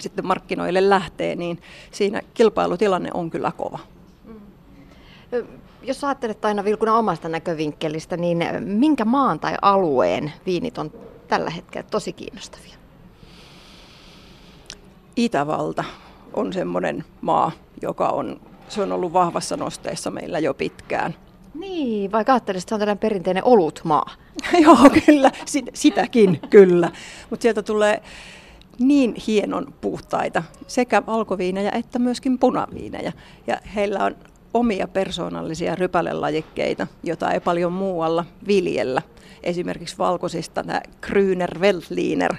sitten 0.00 0.26
markkinoille 0.26 0.90
lähtee, 0.90 1.34
niin 1.34 1.62
siinä 1.90 2.22
kilpailutilanne 2.34 3.10
on 3.14 3.30
kyllä 3.30 3.52
kova. 3.56 3.78
Mm. 4.24 4.40
Jos 5.82 6.04
ajattelet 6.04 6.44
aina 6.44 6.64
Vilkuna 6.64 6.94
omasta 6.94 7.28
näkövinkkelistä, 7.28 8.16
niin 8.16 8.38
minkä 8.60 9.04
maan 9.04 9.40
tai 9.40 9.54
alueen 9.62 10.32
viinit 10.46 10.78
on 10.78 10.92
tällä 11.28 11.50
hetkellä 11.50 11.88
tosi 11.90 12.12
kiinnostavia? 12.12 12.74
Itävalta 15.16 15.84
on 16.32 16.52
semmoinen 16.52 17.04
maa, 17.20 17.52
joka 17.82 18.08
on, 18.08 18.40
se 18.68 18.82
on 18.82 18.92
ollut 18.92 19.12
vahvassa 19.12 19.56
nosteessa 19.56 20.10
meillä 20.10 20.38
jo 20.38 20.54
pitkään. 20.54 21.14
Niin, 21.54 22.12
vaikka 22.12 22.32
ajattelisit, 22.32 22.64
että 22.64 22.68
se 22.68 22.74
on 22.74 22.78
tällainen 22.78 22.98
perinteinen 22.98 23.44
olutmaa. 23.44 24.10
Joo, 24.64 24.90
kyllä, 25.04 25.30
sitäkin 25.74 26.40
kyllä. 26.50 26.90
Mutta 27.30 27.42
sieltä 27.42 27.62
tulee 27.62 28.02
niin 28.80 29.14
hienon 29.26 29.74
puhtaita 29.80 30.42
sekä 30.66 31.06
valkoviinejä 31.06 31.70
että 31.70 31.98
myöskin 31.98 32.38
punaviinejä. 32.38 33.12
Ja 33.46 33.60
heillä 33.74 34.04
on 34.04 34.16
omia 34.54 34.88
persoonallisia 34.88 35.74
rypälelajikkeita, 35.74 36.86
joita 37.02 37.32
ei 37.32 37.40
paljon 37.40 37.72
muualla 37.72 38.24
viljellä. 38.46 39.02
Esimerkiksi 39.42 39.98
valkoisista 39.98 40.62
tämä 40.62 40.80
Grüner 41.06 41.60
Veltliner, 41.60 42.34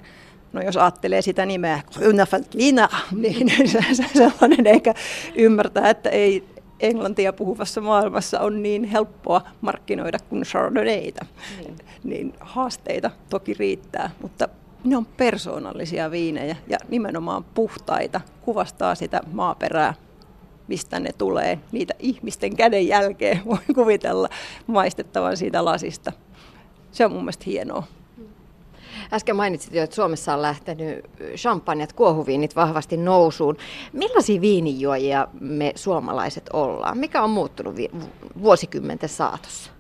No 0.53 0.61
jos 0.61 0.77
ajattelee 0.77 1.21
sitä 1.21 1.45
nimeä 1.45 1.81
Grüner 1.95 2.87
niin 3.21 3.69
se 3.69 4.05
sellainen 4.13 4.67
ehkä 4.67 4.93
ymmärtää, 5.35 5.89
että 5.89 6.09
ei 6.09 6.43
englantia 6.79 7.33
puhuvassa 7.33 7.81
maailmassa 7.81 8.39
on 8.39 8.63
niin 8.63 8.83
helppoa 8.83 9.41
markkinoida 9.61 10.17
kuin 10.29 10.43
Chardonnayta. 10.43 11.25
Niin. 11.59 11.75
niin 12.03 12.33
haasteita 12.39 13.11
toki 13.29 13.53
riittää, 13.53 14.09
mutta 14.21 14.49
ne 14.83 14.97
on 14.97 15.05
persoonallisia 15.05 16.11
viinejä 16.11 16.55
ja 16.67 16.77
nimenomaan 16.89 17.43
puhtaita, 17.43 18.21
kuvastaa 18.41 18.95
sitä 18.95 19.21
maaperää, 19.31 19.93
mistä 20.67 20.99
ne 20.99 21.09
tulee. 21.17 21.59
Niitä 21.71 21.93
ihmisten 21.99 22.55
käden 22.55 22.87
jälkeen 22.87 23.41
voi 23.49 23.75
kuvitella 23.75 24.29
maistettavan 24.67 25.37
siitä 25.37 25.65
lasista. 25.65 26.11
Se 26.91 27.05
on 27.05 27.11
mun 27.11 27.21
mielestä 27.21 27.43
hienoa. 27.45 27.83
Äsken 29.13 29.35
mainitsit 29.35 29.73
jo, 29.73 29.83
että 29.83 29.95
Suomessa 29.95 30.33
on 30.33 30.41
lähtenyt 30.41 31.05
champagnat, 31.35 31.93
kuohuviinit 31.93 32.55
vahvasti 32.55 32.97
nousuun. 32.97 33.57
Millaisia 33.93 34.41
viinijuojia 34.41 35.27
me 35.39 35.71
suomalaiset 35.75 36.49
ollaan? 36.53 36.97
Mikä 36.97 37.23
on 37.23 37.29
muuttunut 37.29 37.75
vuosikymmenten 38.41 39.09
saatossa? 39.09 39.71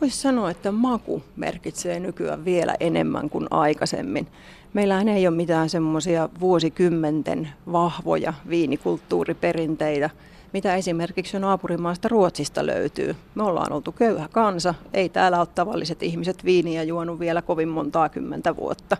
Voisi 0.00 0.16
sanoa, 0.16 0.50
että 0.50 0.72
maku 0.72 1.22
merkitsee 1.36 2.00
nykyään 2.00 2.44
vielä 2.44 2.74
enemmän 2.80 3.30
kuin 3.30 3.46
aikaisemmin. 3.50 4.26
Meillähän 4.72 5.08
ei 5.08 5.28
ole 5.28 5.36
mitään 5.36 5.68
semmoisia 5.70 6.28
vuosikymmenten 6.40 7.48
vahvoja 7.72 8.34
viinikulttuuriperinteitä, 8.48 10.10
mitä 10.52 10.74
esimerkiksi 10.74 11.36
jo 11.36 11.40
naapurimaasta 11.40 12.08
Ruotsista 12.08 12.66
löytyy. 12.66 13.16
Me 13.34 13.42
ollaan 13.42 13.72
oltu 13.72 13.92
köyhä 13.92 14.28
kansa, 14.32 14.74
ei 14.94 15.08
täällä 15.08 15.38
ole 15.38 15.48
tavalliset 15.54 16.02
ihmiset 16.02 16.44
viiniä 16.44 16.82
juonut 16.82 17.20
vielä 17.20 17.42
kovin 17.42 17.68
montaa 17.68 18.08
kymmentä 18.08 18.56
vuotta. 18.56 18.96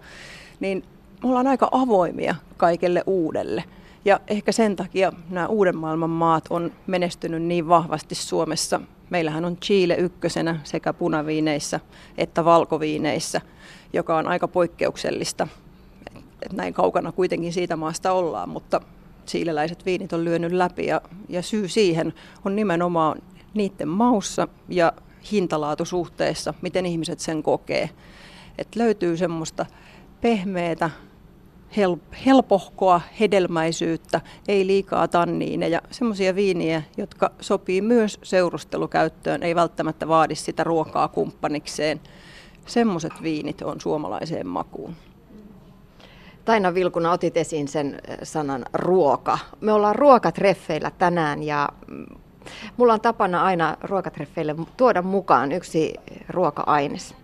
Niin 0.61 0.85
me 1.23 1.29
ollaan 1.29 1.47
aika 1.47 1.69
avoimia 1.73 2.35
kaikelle 2.57 3.03
uudelle. 3.07 3.65
Ja 4.05 4.21
ehkä 4.29 4.53
sen 4.53 4.77
takia 4.77 5.13
nämä 5.31 5.47
uuden 5.47 5.77
maailman 5.77 6.11
maat 6.11 6.45
on 6.51 6.73
menestynyt 6.87 7.43
niin 7.43 7.69
vahvasti 7.69 8.15
Suomessa 8.15 8.81
Meillähän 9.11 9.45
on 9.45 9.57
Chile 9.57 9.95
ykkösenä 9.95 10.61
sekä 10.65 10.93
punaviineissä 10.93 11.81
että 12.19 12.45
valkoviineissä, 12.45 13.41
joka 13.93 14.17
on 14.17 14.27
aika 14.27 14.49
poikkeuksellista. 14.49 15.49
Näin 16.53 16.75
kaukana 16.75 17.13
kuitenkin 17.13 17.53
siitä 17.53 17.77
maasta 17.77 18.13
ollaan, 18.13 18.49
mutta 18.49 18.81
siileläiset 19.27 19.87
viinit 19.87 20.13
on 20.13 20.25
lyönyt 20.25 20.53
läpi 20.53 20.87
ja, 20.87 21.01
ja 21.29 21.43
syy 21.43 21.69
siihen 21.69 22.15
on 22.45 22.57
nimenomaan 22.57 23.23
niiden 23.55 23.89
maussa 23.89 24.49
ja 24.69 24.93
hintalaatusuhteessa, 25.33 26.55
miten 26.63 26.87
ihmiset 26.87 27.21
sen 27.21 27.43
kokee. 27.43 27.91
Et 28.59 28.77
löytyy 28.77 29.17
semmoista 29.17 29.67
pehmeätä, 30.21 30.91
helpohkoa 32.27 33.01
hedelmäisyyttä, 33.21 34.21
ei 34.49 34.67
liikaa 34.67 35.09
tanniineja, 35.09 35.81
semmoisia 35.91 36.35
viiniä, 36.35 36.83
jotka 36.97 37.31
sopii 37.41 37.81
myös 37.81 38.19
seurustelukäyttöön, 38.23 39.43
ei 39.43 39.55
välttämättä 39.55 40.09
vaadi 40.09 40.35
sitä 40.35 40.65
ruokaa 40.65 41.09
kumppanikseen. 41.09 42.01
Semmoiset 42.67 43.13
viinit 43.23 43.63
on 43.63 43.81
suomalaiseen 43.81 44.47
makuun. 44.47 44.97
Taina 46.45 46.75
Vilkuna 46.75 47.13
otit 47.13 47.37
esiin 47.37 47.69
sen 47.69 48.01
sanan 48.23 48.67
ruoka. 48.73 49.39
Me 49.61 49.73
ollaan 49.73 49.97
ruokatreffeillä 49.97 50.91
tänään 50.91 51.43
ja 51.43 51.69
mm, 51.87 52.07
mulla 52.77 52.93
on 52.93 53.01
tapana 53.01 53.43
aina 53.43 53.77
ruokatreffeille 53.83 54.57
tuoda 54.77 55.03
mukaan 55.03 55.53
yksi 55.53 55.95
ruoka-aines. 56.29 57.15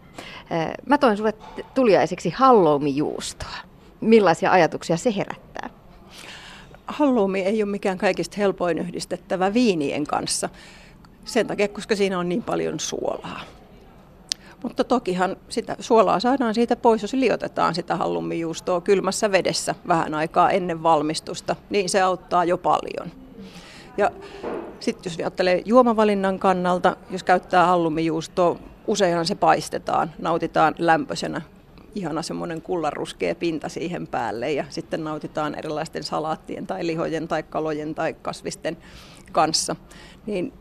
Mä 0.87 0.98
toin 0.98 1.16
sulle 1.16 1.35
tuliaiseksi 1.74 2.30
halloumijuustoa. 2.30 3.73
Millaisia 4.05 4.51
ajatuksia 4.51 4.97
se 4.97 5.14
herättää? 5.17 5.71
Halloumi 6.87 7.40
ei 7.40 7.62
ole 7.62 7.71
mikään 7.71 7.99
kaikista 7.99 8.37
helpoin 8.38 8.79
yhdistettävä 8.79 9.55
viinien 9.55 10.07
kanssa. 10.07 10.49
Sen 11.25 11.47
takia, 11.47 11.69
koska 11.69 11.97
siinä 11.97 12.19
on 12.19 12.29
niin 12.29 12.43
paljon 12.43 12.81
suolaa. 12.81 13.40
Mutta 14.62 14.85
tokihan 14.85 15.37
sitä 15.49 15.77
suolaa 15.81 16.21
saadaan 16.21 16.55
siitä 16.55 16.77
pois, 16.77 17.03
jos 17.03 17.12
liotetaan 17.12 17.75
sitä 17.75 17.97
hallummijuustoa 17.97 18.81
kylmässä 18.81 19.33
vedessä 19.33 19.75
vähän 19.88 20.14
aikaa 20.14 20.51
ennen 20.51 20.83
valmistusta, 20.83 21.57
niin 21.71 21.88
se 21.88 22.01
auttaa 22.01 22.45
jo 22.45 22.59
paljon. 22.59 23.11
Ja 23.97 24.11
sitten 24.81 25.11
jos 25.11 25.19
ajattelee 25.19 25.62
juomavalinnan 25.64 26.38
kannalta, 26.38 26.97
jos 27.11 27.23
käyttää 27.23 27.67
hallummijuustoa, 27.67 28.57
useinhan 28.87 29.27
se 29.27 29.35
paistetaan, 29.35 30.12
nautitaan 30.19 30.75
lämpöisenä. 30.79 31.40
Ihana 31.94 32.22
semmoinen 32.22 32.62
kullanruskea 32.62 33.35
pinta 33.35 33.68
siihen 33.68 34.07
päälle 34.07 34.52
ja 34.52 34.64
sitten 34.68 35.04
nautitaan 35.04 35.54
erilaisten 35.54 36.02
salaattien 36.02 36.66
tai 36.66 36.87
lihojen 36.87 37.28
tai 37.28 37.42
kalojen 37.42 37.94
tai 37.94 38.14
kasvisten 38.22 38.76
kanssa. 39.33 39.76
Niin 40.26 40.52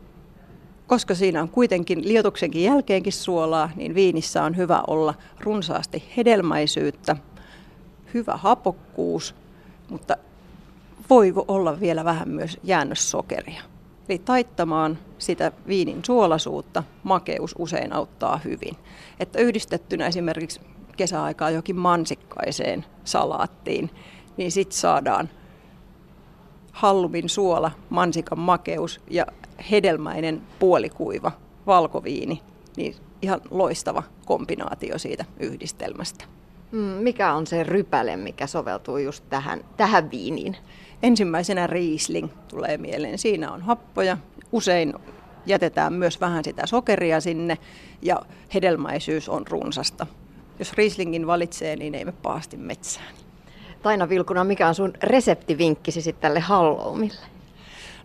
koska 0.86 1.14
siinä 1.14 1.42
on 1.42 1.48
kuitenkin 1.48 2.08
liotuksenkin 2.08 2.64
jälkeenkin 2.64 3.12
suolaa, 3.12 3.70
niin 3.76 3.94
viinissä 3.94 4.42
on 4.42 4.56
hyvä 4.56 4.82
olla 4.86 5.14
runsaasti 5.40 6.04
hedelmäisyyttä, 6.16 7.16
hyvä 8.14 8.36
hapokkuus, 8.36 9.34
mutta 9.90 10.16
voi 11.10 11.32
olla 11.48 11.80
vielä 11.80 12.04
vähän 12.04 12.28
myös 12.28 12.58
jäännössokeria. 12.62 13.62
Eli 14.08 14.18
taittamaan 14.18 14.98
sitä 15.18 15.52
viinin 15.66 16.04
suolaisuutta 16.04 16.82
makeus 17.02 17.54
usein 17.58 17.92
auttaa 17.92 18.40
hyvin. 18.44 18.76
Että 19.20 19.38
yhdistettynä 19.38 20.06
esimerkiksi 20.06 20.60
kesäaikaa 20.96 21.50
jokin 21.50 21.76
mansikkaiseen 21.76 22.84
salaattiin, 23.04 23.90
niin 24.36 24.52
sitten 24.52 24.78
saadaan 24.78 25.28
hallumin 26.72 27.28
suola, 27.28 27.70
mansikan 27.90 28.38
makeus 28.38 29.00
ja 29.10 29.26
hedelmäinen 29.70 30.42
puolikuiva 30.58 31.32
valkoviini, 31.66 32.42
niin 32.76 32.94
ihan 33.22 33.40
loistava 33.50 34.02
kombinaatio 34.26 34.98
siitä 34.98 35.24
yhdistelmästä. 35.40 36.24
Mm, 36.72 36.78
mikä 36.78 37.32
on 37.32 37.46
se 37.46 37.62
rypäle, 37.62 38.16
mikä 38.16 38.46
soveltuu 38.46 38.98
just 38.98 39.24
tähän, 39.30 39.64
tähän 39.76 40.10
viiniin? 40.10 40.56
Ensimmäisenä 41.02 41.66
Riesling 41.66 42.28
tulee 42.48 42.78
mieleen. 42.78 43.18
Siinä 43.18 43.52
on 43.52 43.62
happoja. 43.62 44.16
Usein 44.52 44.94
jätetään 45.46 45.92
myös 45.92 46.20
vähän 46.20 46.44
sitä 46.44 46.66
sokeria 46.66 47.20
sinne 47.20 47.58
ja 48.02 48.22
hedelmäisyys 48.54 49.28
on 49.28 49.46
runsasta. 49.46 50.06
Jos 50.58 50.72
Rieslingin 50.72 51.26
valitsee, 51.26 51.76
niin 51.76 51.94
ei 51.94 52.04
me 52.04 52.12
pahasti 52.12 52.56
metsään. 52.56 53.14
Taina 53.82 54.08
Vilkuna, 54.08 54.44
mikä 54.44 54.68
on 54.68 54.74
sun 54.74 54.92
reseptivinkkisi 55.02 56.02
sitten 56.02 56.22
tälle 56.22 56.40
halloumille? 56.40 57.26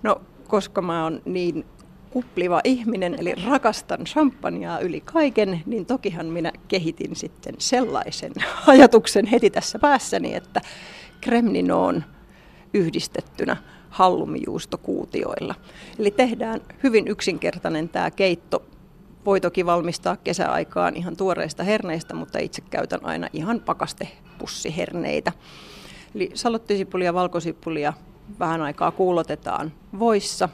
No, 0.04 0.22
koska 0.48 0.82
mä 0.82 1.04
oon 1.04 1.22
niin 1.26 1.66
kupliva 2.10 2.62
ihminen, 2.64 3.16
eli 3.20 3.36
rakastan 3.48 4.04
champagnea 4.04 4.80
yli 4.80 5.02
kaiken, 5.02 5.62
niin 5.66 5.86
tokihan 5.86 6.26
minä 6.26 6.52
kehitin 6.68 7.16
sitten 7.16 7.56
sellaisen 7.58 8.32
ajatuksen 8.68 9.26
heti 9.26 9.50
tässä 9.50 9.80
päässäni, 9.80 10.36
että 10.36 10.62
Kremninoon 11.22 12.04
yhdistettynä 12.74 13.58
hallumijuustokuutioilla. 13.90 15.56
Eli 16.00 16.12
tehdään 16.12 16.62
hyvin 16.84 17.08
yksinkertainen 17.08 17.90
tämä 17.90 18.12
keitto. 18.12 18.66
Voi 19.26 19.42
toki 19.42 19.66
valmistaa 19.66 20.18
kesäaikaan 20.18 20.96
ihan 20.96 21.18
tuoreista 21.18 21.64
herneistä, 21.64 22.14
mutta 22.14 22.40
itse 22.40 22.62
käytän 22.62 23.06
aina 23.06 23.28
ihan 23.34 23.60
pakastepussiherneitä. 23.60 25.32
Eli 26.16 26.32
salottisipulia, 26.34 27.14
valkosipulia, 27.14 27.94
vähän 28.40 28.62
aikaa 28.62 28.92
kuulotetaan 28.92 29.72
voissa. 30.00 30.50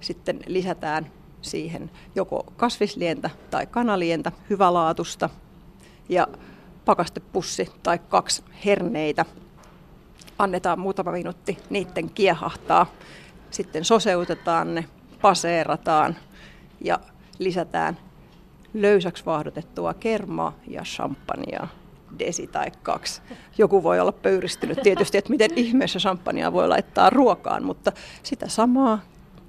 Sitten 0.00 0.40
lisätään 0.46 1.10
siihen 1.42 1.90
joko 2.14 2.52
kasvislientä 2.56 3.30
tai 3.50 3.66
kanalientä, 3.66 4.32
hyvälaatusta 4.50 5.30
ja 6.08 6.26
pakastepussi 6.84 7.68
tai 7.82 7.98
kaksi 7.98 8.42
herneitä 8.64 9.24
annetaan 10.38 10.78
muutama 10.78 11.12
minuutti 11.12 11.58
niiden 11.70 12.10
kiehahtaa. 12.10 12.86
Sitten 13.50 13.84
soseutetaan 13.84 14.74
ne, 14.74 14.84
paseerataan 15.22 16.16
ja 16.80 16.98
lisätään 17.38 17.98
löysäksi 18.74 19.26
vaahdotettua 19.26 19.94
kermaa 19.94 20.56
ja 20.68 20.82
champagnea 20.82 21.68
desi 22.18 22.46
tai 22.46 22.70
kaksi. 22.82 23.22
Joku 23.58 23.82
voi 23.82 24.00
olla 24.00 24.12
pöyristynyt 24.12 24.78
tietysti, 24.82 25.18
että 25.18 25.30
miten 25.30 25.50
ihmeessä 25.56 25.98
champagnea 25.98 26.52
voi 26.52 26.68
laittaa 26.68 27.10
ruokaan, 27.10 27.64
mutta 27.64 27.92
sitä 28.22 28.48
samaa 28.48 29.00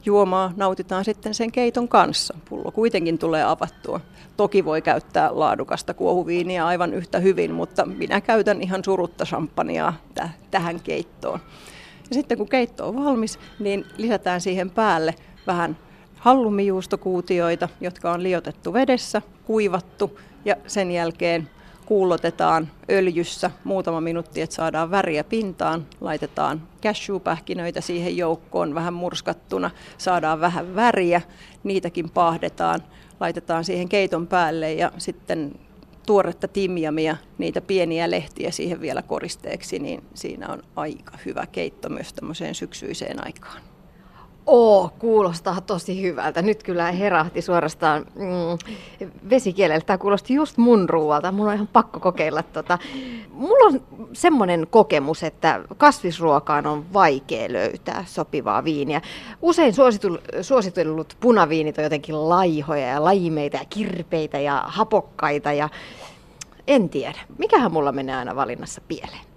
juomaa 0.06 0.54
nautitaan 0.56 1.06
sitten 1.06 1.34
sen 1.34 1.52
keiton 1.52 1.88
kanssa. 1.88 2.38
Pullo 2.50 2.72
kuitenkin 2.72 3.18
tulee 3.18 3.44
avattua. 3.44 4.00
Toki 4.38 4.66
voi 4.66 4.82
käyttää 4.82 5.40
laadukasta 5.40 5.94
kuohuviiniä 5.94 6.68
aivan 6.68 6.94
yhtä 6.94 7.20
hyvin, 7.20 7.54
mutta 7.54 7.86
minä 7.86 8.22
käytän 8.22 8.62
ihan 8.62 8.84
surutta 8.84 9.26
champagnea 9.26 9.94
tähän 10.52 10.80
keittoon. 10.80 11.40
Ja 12.10 12.14
sitten 12.14 12.38
kun 12.38 12.50
keitto 12.50 12.88
on 12.88 13.06
valmis, 13.06 13.40
niin 13.60 13.86
lisätään 13.98 14.42
siihen 14.42 14.70
päälle 14.70 15.16
vähän 15.48 15.78
hallumijuustokuutioita, 16.20 17.70
jotka 17.82 18.12
on 18.12 18.24
liotettu 18.24 18.74
vedessä, 18.74 19.22
kuivattu 19.46 20.20
ja 20.46 20.56
sen 20.68 20.92
jälkeen 20.92 21.50
kuulotetaan 21.86 22.70
öljyssä 22.92 23.52
muutama 23.64 24.02
minuutti, 24.02 24.42
että 24.42 24.56
saadaan 24.56 24.92
väriä 24.92 25.24
pintaan. 25.24 25.86
Laitetaan 26.02 26.62
cashewpähkinöitä 26.82 27.82
siihen 27.82 28.18
joukkoon 28.18 28.76
vähän 28.76 28.94
murskattuna, 28.94 29.72
saadaan 29.98 30.42
vähän 30.42 30.76
väriä, 30.76 31.22
niitäkin 31.64 32.10
paahdetaan, 32.10 32.84
laitetaan 33.20 33.64
siihen 33.64 33.90
keiton 33.90 34.28
päälle 34.28 34.74
ja 34.74 34.92
sitten 34.98 35.60
tuoretta 36.06 36.48
timjamia, 36.48 37.18
niitä 37.38 37.62
pieniä 37.62 38.12
lehtiä 38.12 38.52
siihen 38.52 38.82
vielä 38.82 39.02
koristeeksi, 39.02 39.80
niin 39.80 40.04
siinä 40.14 40.48
on 40.48 40.64
aika 40.76 41.18
hyvä 41.26 41.46
keitto 41.52 41.90
myös 41.90 42.14
tämmöiseen 42.14 42.56
syksyiseen 42.56 43.26
aikaan. 43.26 43.69
Oo, 44.52 44.92
kuulostaa 45.00 45.62
tosi 45.62 46.02
hyvältä. 46.02 46.42
Nyt 46.42 46.64
kyllä 46.64 46.92
herahti 46.92 47.42
suorastaan 47.42 48.06
mm, 48.16 48.76
vesikielellä. 49.30 49.82
Tämä 49.82 49.98
kuulosti 49.98 50.34
just 50.34 50.58
mun 50.58 50.90
ruoalta. 50.90 51.32
Mun 51.32 51.48
on 51.48 51.54
ihan 51.54 51.68
pakko 51.68 52.00
kokeilla 52.00 52.44
tota. 52.44 52.78
Mulla 53.32 53.66
on 53.66 53.82
semmoinen 54.14 54.68
kokemus, 54.70 55.24
että 55.24 55.62
kasvisruokaan 55.78 56.68
on 56.68 56.94
vaikea 56.94 57.54
löytää 57.54 58.04
sopivaa 58.08 58.64
viiniä. 58.64 59.02
Usein 59.42 59.74
suositellut 60.42 61.18
punaviinit 61.20 61.78
on 61.78 61.84
jotenkin 61.84 62.30
laihoja 62.30 62.88
ja 62.88 63.04
laimeita 63.04 63.58
ja 63.58 63.66
kirpeitä 63.70 64.40
ja 64.40 64.64
hapokkaita 64.68 65.54
ja 65.54 65.70
en 66.68 66.90
tiedä. 66.90 67.20
Mikähän 67.38 67.72
mulla 67.72 67.92
menee 67.92 68.16
aina 68.16 68.36
valinnassa 68.36 68.82
pieleen? 68.88 69.29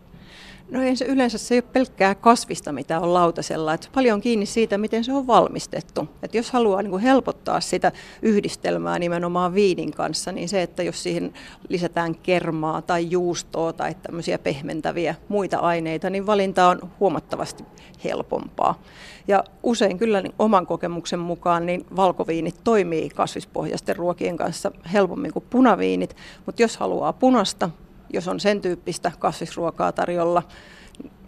No 0.73 0.83
ei 0.83 0.97
se 0.97 1.05
yleensä 1.05 1.39
se 1.39 1.55
ei 1.55 1.59
ole 1.59 1.71
pelkkää 1.73 2.15
kasvista, 2.15 2.73
mitä 2.73 3.01
on 3.01 3.15
lautasella. 3.15 3.75
Että 3.75 3.89
paljon 3.95 4.21
kiinni 4.21 4.47
siitä, 4.47 4.79
miten 4.79 5.05
se 5.05 5.13
on 5.13 5.27
valmistettu. 5.27 6.09
Että 6.23 6.37
jos 6.37 6.51
haluaa 6.51 6.83
niin 6.83 6.91
kuin 6.91 7.03
helpottaa 7.03 7.61
sitä 7.61 7.93
yhdistelmää 8.23 8.99
nimenomaan 8.99 9.55
viinin 9.55 9.91
kanssa, 9.91 10.33
niin 10.33 10.49
se, 10.49 10.63
että 10.63 10.83
jos 10.83 11.03
siihen 11.03 11.33
lisätään 11.69 12.15
kermaa 12.15 12.83
tai 12.83 13.11
juustoa 13.11 13.73
tai 13.73 13.95
tämmöisiä 13.95 14.39
pehmentäviä 14.39 15.15
muita 15.29 15.59
aineita, 15.59 16.11
niin 16.11 16.27
valinta 16.27 16.69
on 16.69 16.91
huomattavasti 17.01 17.65
helpompaa. 18.05 18.83
Ja 19.29 19.45
usein 19.63 19.99
kyllä 19.99 20.23
niin 20.23 20.35
oman 20.39 20.67
kokemuksen 20.67 21.19
mukaan 21.19 21.67
niin 21.67 21.87
valkoviinit 21.97 22.57
toimii 22.65 23.11
kasvispohjaisten 23.11 23.97
ruokien 23.97 24.37
kanssa 24.37 24.73
helpommin 24.93 25.33
kuin 25.33 25.45
punaviinit, 25.51 26.17
mutta 26.47 26.63
jos 26.63 26.77
haluaa 26.77 27.13
punasta, 27.13 27.71
jos 28.13 28.29
on 28.29 28.41
sen 28.41 28.61
tyyppistä 28.61 29.13
kasvisruokaa 29.19 29.93
tarjolla, 29.93 30.43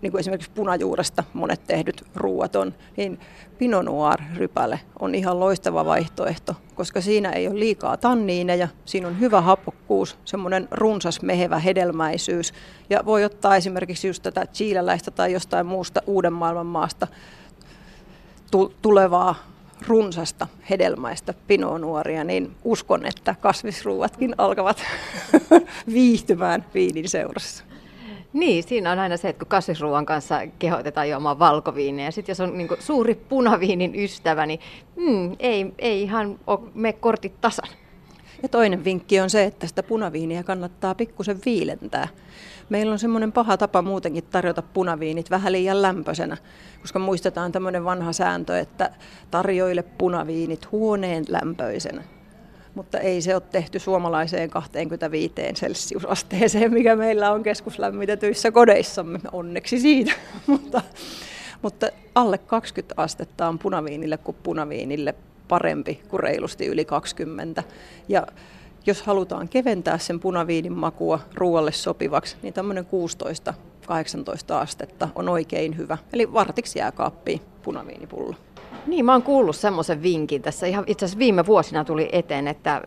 niin 0.03 0.11
kuin 0.11 0.21
esimerkiksi 0.21 0.51
punajuuresta 0.55 1.25
monet 1.33 1.65
tehdyt 1.67 2.05
ruuat 2.15 2.57
on, 2.57 2.75
niin 2.97 3.21
Pinot 3.59 3.85
Noir-rypäle 3.85 4.81
on 5.01 5.15
ihan 5.15 5.41
loistava 5.41 5.85
vaihtoehto, 5.85 6.55
koska 6.75 7.01
siinä 7.01 7.31
ei 7.31 7.49
ole 7.49 7.59
liikaa 7.59 7.97
tanniineja, 7.97 8.69
siinä 8.85 9.09
on 9.09 9.21
hyvä 9.21 9.41
hapokkuus, 9.41 10.19
semmoinen 10.25 10.69
runsas 10.71 11.23
mehevä 11.23 11.59
hedelmäisyys. 11.59 12.53
Ja 12.91 13.01
voi 13.05 13.25
ottaa 13.25 13.57
esimerkiksi 13.57 14.07
just 14.07 14.23
tätä 14.23 14.47
chiiläläistä 14.47 15.11
tai 15.11 15.33
jostain 15.33 15.67
muusta 15.67 16.01
uuden 16.07 16.33
maailman 16.33 16.67
maasta 16.67 17.07
tulevaa 18.83 19.54
runsasta 19.87 20.47
hedelmäistä 20.71 21.35
pinonuoria, 21.47 22.25
niin 22.25 22.57
uskon, 22.65 23.07
että 23.07 23.35
kasvisruuatkin 23.41 24.35
alkavat 24.39 24.83
viihtymään 25.95 26.65
viinin 26.75 27.09
seurassa. 27.09 27.65
Niin, 28.33 28.63
siinä 28.63 28.93
on 28.93 28.99
aina 28.99 29.17
se, 29.17 29.29
että 29.29 29.39
kun 29.39 29.49
kasvisruoan 29.49 30.07
kanssa 30.07 30.41
kehotetaan 30.59 31.11
juomaan 31.11 31.39
valkoviiniä, 31.39 32.05
ja 32.05 32.13
sitten 32.13 32.31
jos 32.31 32.41
on 32.41 32.59
niin 32.59 32.69
suuri 32.79 33.15
punaviinin 33.15 33.95
ystävä, 33.95 34.47
niin 34.47 34.61
mm, 34.97 35.37
ei, 35.39 35.73
ei 35.79 36.03
ihan 36.03 36.39
me 36.75 36.93
kortit 36.93 37.41
tasan. 37.41 37.69
Ja 38.43 38.49
toinen 38.49 38.85
vinkki 38.85 39.21
on 39.21 39.31
se, 39.31 39.45
että 39.45 39.67
sitä 39.67 39.83
punaviiniä 39.83 40.43
kannattaa 40.43 40.95
pikkusen 40.95 41.41
viilentää. 41.45 42.09
Meillä 42.69 42.93
on 42.93 42.99
semmoinen 42.99 43.33
paha 43.33 43.57
tapa 43.57 43.83
muutenkin 43.83 44.25
tarjota 44.25 44.63
punaviinit 44.63 45.31
vähän 45.31 45.53
liian 45.53 45.83
lämpöisenä, 45.83 46.37
koska 46.81 46.99
muistetaan 46.99 47.53
tämmöinen 47.53 47.85
vanha 47.85 48.13
sääntö, 48.13 48.59
että 48.59 48.91
tarjoile 49.31 49.83
punaviinit 49.83 50.73
huoneen 50.73 51.25
lämpöisenä 51.29 52.03
mutta 52.75 52.99
ei 52.99 53.23
se 53.23 53.35
ole 53.35 53.43
tehty 53.53 53.79
suomalaiseen 53.79 54.51
25 54.51 55.35
celsiusasteeseen, 55.55 56.73
mikä 56.73 56.97
meillä 56.97 57.33
on 57.33 57.43
keskuslämmitetyissä 57.43 58.51
kodeissamme, 58.51 59.19
onneksi 59.33 59.81
siitä. 59.81 60.13
mutta, 60.47 60.83
mutta 61.63 61.89
alle 62.15 62.39
20 62.39 62.95
astetta 63.03 63.49
on 63.49 63.59
punaviinille 63.59 64.17
kuin 64.17 64.37
punaviinille 64.43 65.15
parempi 65.49 66.03
kuin 66.09 66.21
reilusti 66.21 66.67
yli 66.67 66.85
20. 66.85 67.63
Ja 68.09 68.27
jos 68.87 69.03
halutaan 69.03 69.49
keventää 69.49 69.99
sen 69.99 70.21
punaviinin 70.21 70.73
makua 70.73 71.21
ruoalle 71.35 71.73
sopivaksi, 71.73 72.37
niin 72.43 72.55
tämmöinen 72.55 72.87
16-18 72.87 72.89
astetta 74.55 75.09
on 75.15 75.29
oikein 75.29 75.77
hyvä. 75.77 75.99
Eli 76.13 76.33
vartiksi 76.33 76.79
jääkaappiin 76.79 77.41
punaviinipullo. 77.63 78.35
Niin, 78.87 79.05
mä 79.05 79.13
oon 79.13 79.23
kuullut 79.23 79.57
semmoisen 79.57 80.03
vinkin 80.03 80.43
tässä. 80.43 80.67
Ihan 80.67 80.85
itse 80.87 81.05
asiassa 81.05 81.19
viime 81.19 81.47
vuosina 81.47 81.85
tuli 81.85 82.09
eteen, 82.13 82.49
että 82.49 82.83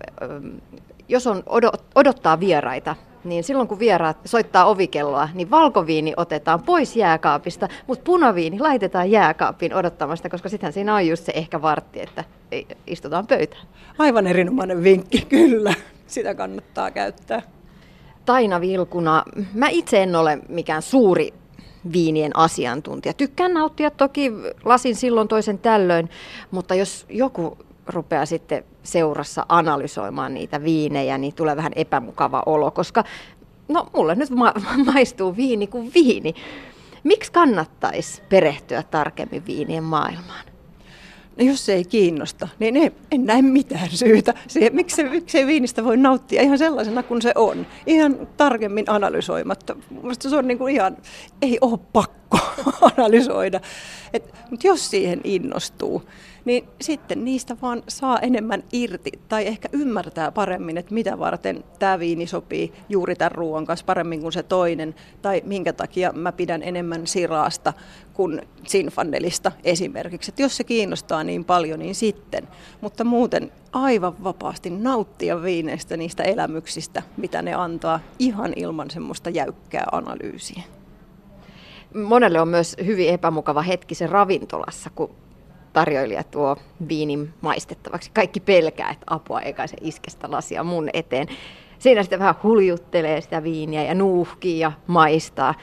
jos 1.10 1.28
on 1.28 1.44
odottaa 1.96 2.40
vieraita, 2.40 2.96
niin 3.30 3.44
silloin 3.44 3.68
kun 3.68 3.80
vieraat 3.80 4.18
soittaa 4.26 4.66
ovikelloa, 4.66 5.30
niin 5.34 5.52
valkoviini 5.52 6.14
otetaan 6.18 6.64
pois 6.64 6.96
jääkaapista, 6.96 7.68
mutta 7.88 8.04
punaviini 8.04 8.60
laitetaan 8.60 9.12
jääkaappiin 9.12 9.74
odottamasta, 9.74 10.30
koska 10.30 10.50
sittenhän 10.50 10.74
siinä 10.74 10.96
on 10.96 11.08
just 11.08 11.26
se 11.26 11.32
ehkä 11.36 11.62
vartti, 11.62 12.02
että 12.02 12.24
istutaan 12.88 13.28
pöytään. 13.28 13.68
Aivan 14.00 14.28
erinomainen 14.28 14.84
vinkki, 14.84 15.22
kyllä. 15.30 15.74
Sitä 16.08 16.36
kannattaa 16.36 16.92
käyttää. 16.92 17.42
Taina 18.26 18.62
Vilkuna, 18.62 19.24
mä 19.54 19.70
itse 19.70 20.04
en 20.04 20.16
ole 20.16 20.40
mikään 20.50 20.82
suuri 20.82 21.34
viinien 21.94 22.38
asiantuntija. 22.38 23.14
Tykkään 23.14 23.54
nauttia 23.54 23.92
toki 23.92 24.32
lasin 24.66 24.96
silloin 24.96 25.28
toisen 25.28 25.60
tällöin, 25.60 26.10
mutta 26.52 26.76
jos 26.76 27.06
joku 27.10 27.58
rupeaa 27.88 28.26
sitten 28.26 28.64
seurassa 28.88 29.46
analysoimaan 29.50 30.34
niitä 30.34 30.64
viinejä, 30.64 31.18
niin 31.18 31.34
tulee 31.34 31.56
vähän 31.56 31.72
epämukava 31.76 32.44
olo, 32.46 32.72
koska 32.72 33.04
no 33.68 33.88
mulle 33.96 34.16
nyt 34.16 34.30
ma- 34.30 34.54
maistuu 34.94 35.36
viini 35.36 35.68
kuin 35.68 35.92
viini. 35.96 36.34
Miksi 37.04 37.32
kannattaisi 37.32 38.22
perehtyä 38.30 38.84
tarkemmin 38.84 39.46
viinien 39.46 39.84
maailmaan? 39.84 40.46
No 41.38 41.46
jos 41.46 41.66
se 41.66 41.74
ei 41.74 41.86
kiinnosta, 41.86 42.48
niin 42.60 42.78
ei, 42.78 42.92
en 43.12 43.26
näe 43.26 43.42
mitään 43.42 43.90
syytä 43.90 44.34
siihen, 44.48 44.76
miksi, 44.76 45.04
miksi 45.04 45.46
viinistä 45.48 45.84
voi 45.84 45.98
nauttia 45.98 46.42
ihan 46.42 46.58
sellaisena 46.58 47.04
kuin 47.04 47.22
se 47.22 47.32
on. 47.36 47.68
Ihan 47.86 48.28
tarkemmin 48.38 48.86
analysoimatta. 48.88 49.76
Mielestäni 49.90 50.30
se 50.30 50.38
on 50.38 50.48
niin 50.48 50.58
kuin 50.58 50.76
ihan, 50.76 50.98
ei 51.42 51.58
ole 51.62 51.80
pakko 51.94 52.40
analysoida. 52.98 53.60
Et, 54.48 54.52
mutta 54.52 54.68
jos 54.68 54.90
siihen 54.90 55.22
innostuu, 55.24 56.04
niin 56.46 56.68
sitten 56.82 57.26
niistä 57.26 57.58
vaan 57.62 57.84
saa 57.88 58.20
enemmän 58.20 58.64
irti 58.72 59.12
tai 59.30 59.48
ehkä 59.48 59.70
ymmärtää 59.72 60.32
paremmin, 60.32 60.78
että 60.78 60.94
mitä 60.94 61.20
varten 61.20 61.64
tämä 61.80 62.00
viini 62.00 62.28
sopii 62.28 62.74
juuri 62.90 63.16
tämän 63.16 63.32
ruoan 63.32 63.66
kanssa 63.66 63.86
paremmin 63.86 64.22
kuin 64.22 64.34
se 64.34 64.44
toinen 64.44 64.96
tai 65.22 65.42
minkä 65.46 65.74
takia 65.74 66.12
mä 66.12 66.32
pidän 66.32 66.64
enemmän 66.64 67.08
siraasta 67.08 67.74
kuin 68.14 68.42
Sinfandelista 68.68 69.52
esimerkiksi. 69.64 70.32
Että 70.32 70.42
jos 70.42 70.58
se 70.58 70.64
kiinnostaa 70.64 71.24
niin 71.24 71.46
paljon, 71.46 71.80
niin 71.80 71.96
sitten. 71.96 72.48
Mutta 72.82 73.04
muuten 73.04 73.52
aivan 73.72 74.24
vapaasti 74.24 74.70
nauttia 74.70 75.44
viineistä 75.44 75.98
niistä 75.98 76.24
elämyksistä, 76.24 77.04
mitä 77.18 77.42
ne 77.42 77.54
antaa 77.54 78.00
ihan 78.20 78.54
ilman 78.56 78.92
semmoista 78.92 79.30
jäykkää 79.30 79.86
analyysiä. 79.92 80.77
Monelle 82.04 82.42
on 82.42 82.48
myös 82.48 82.76
hyvin 82.86 83.10
epämukava 83.10 83.62
hetki 83.62 83.96
se 83.96 84.08
ravintolassa, 84.08 84.90
kun 84.96 85.16
tarjoilija 85.74 86.24
tuo 86.24 86.56
viinin 86.90 87.34
maistettavaksi. 87.42 88.12
Kaikki 88.14 88.40
pelkää, 88.40 88.92
että 88.92 89.06
apua 89.08 89.42
eikä 89.42 89.68
se 89.68 89.78
iske 89.82 90.10
sitä 90.10 90.32
lasia 90.32 90.64
mun 90.64 90.90
eteen. 90.94 91.28
Siinä 91.80 92.04
sitten 92.04 92.20
vähän 92.20 92.36
huljuttelee 92.44 93.22
sitä 93.22 93.44
viiniä 93.44 93.84
ja 93.84 93.96
nuuhkii 93.96 94.60
ja 94.60 94.72
maistaa. 94.88 95.54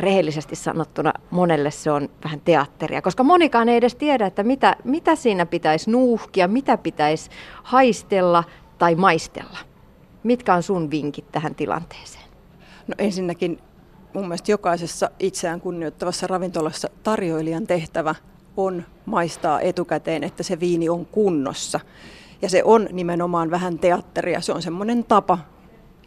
Rehellisesti 0.00 0.56
sanottuna 0.56 1.12
monelle 1.30 1.70
se 1.70 1.90
on 1.90 2.08
vähän 2.24 2.40
teatteria, 2.40 3.02
koska 3.02 3.22
monikaan 3.22 3.68
ei 3.68 3.76
edes 3.76 3.94
tiedä, 3.94 4.26
että 4.26 4.42
mitä, 4.42 4.76
mitä 4.84 5.16
siinä 5.16 5.46
pitäisi 5.46 5.90
nuuhkia, 5.90 6.48
mitä 6.48 6.76
pitäisi 6.76 7.30
haistella 7.62 8.44
tai 8.78 8.94
maistella. 8.94 9.58
Mitkä 10.22 10.54
on 10.54 10.62
sun 10.62 10.90
vinkit 10.90 11.32
tähän 11.32 11.54
tilanteeseen? 11.54 12.24
No 12.86 12.94
ensinnäkin 12.98 13.58
mun 14.14 14.24
mielestä 14.24 14.50
jokaisessa 14.50 15.10
itseään 15.18 15.60
kunnioittavassa 15.60 16.26
ravintolassa 16.26 16.88
tarjoilijan 17.02 17.66
tehtävä 17.66 18.14
on 18.56 18.84
maistaa 19.06 19.60
etukäteen, 19.60 20.24
että 20.24 20.42
se 20.42 20.60
viini 20.60 20.88
on 20.88 21.06
kunnossa. 21.06 21.80
Ja 22.42 22.48
se 22.48 22.64
on 22.64 22.88
nimenomaan 22.92 23.50
vähän 23.50 23.78
teatteria. 23.78 24.40
Se 24.40 24.52
on 24.52 24.62
semmoinen 24.62 25.04
tapa, 25.04 25.38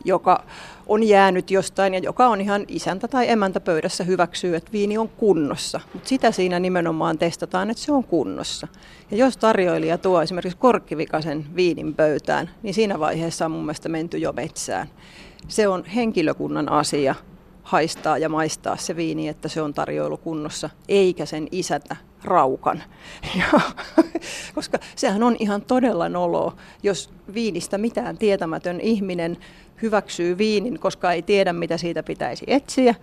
joka 0.05 0.43
on 0.87 1.03
jäänyt 1.03 1.51
jostain 1.51 1.93
ja 1.93 1.99
joka 1.99 2.27
on 2.27 2.41
ihan 2.41 2.65
isäntä 2.67 3.07
tai 3.07 3.29
emäntä 3.29 3.59
pöydässä 3.59 4.03
hyväksyy, 4.03 4.55
että 4.55 4.71
viini 4.71 4.97
on 4.97 5.09
kunnossa. 5.09 5.79
Mutta 5.93 6.09
sitä 6.09 6.31
siinä 6.31 6.59
nimenomaan 6.59 7.17
testataan, 7.17 7.69
että 7.69 7.83
se 7.83 7.91
on 7.91 8.03
kunnossa. 8.03 8.67
Ja 9.11 9.17
jos 9.17 9.37
tarjoilija 9.37 9.97
tuo 9.97 10.21
esimerkiksi 10.21 10.57
korkkivikasen 10.57 11.45
viinin 11.55 11.93
pöytään, 11.93 12.49
niin 12.63 12.73
siinä 12.73 12.99
vaiheessa 12.99 13.45
on 13.45 13.51
mun 13.51 13.65
mielestä 13.65 13.89
menty 13.89 14.17
jo 14.17 14.33
metsään. 14.33 14.87
Se 15.47 15.67
on 15.67 15.85
henkilökunnan 15.85 16.71
asia 16.71 17.15
haistaa 17.63 18.17
ja 18.17 18.29
maistaa 18.29 18.77
se 18.77 18.95
viini, 18.95 19.27
että 19.27 19.47
se 19.47 19.61
on 19.61 19.73
tarjoilukunnossa, 19.73 20.69
eikä 20.87 21.25
sen 21.25 21.47
isätä 21.51 21.95
raukan. 22.23 22.83
Ja, 23.39 23.61
koska 24.55 24.77
sehän 24.95 25.23
on 25.23 25.35
ihan 25.39 25.61
todella 25.61 26.09
nolo, 26.09 26.53
jos 26.83 27.09
viinistä 27.33 27.77
mitään 27.77 28.17
tietämätön 28.17 28.81
ihminen 28.81 29.37
hyväksyy 29.81 30.37
viinin, 30.37 30.79
koska 30.79 31.11
ei 31.11 31.21
tiedä, 31.21 31.53
mitä 31.53 31.77
siitä 31.77 32.03
pitäisi 32.03 32.45
etsiä. 32.47 32.95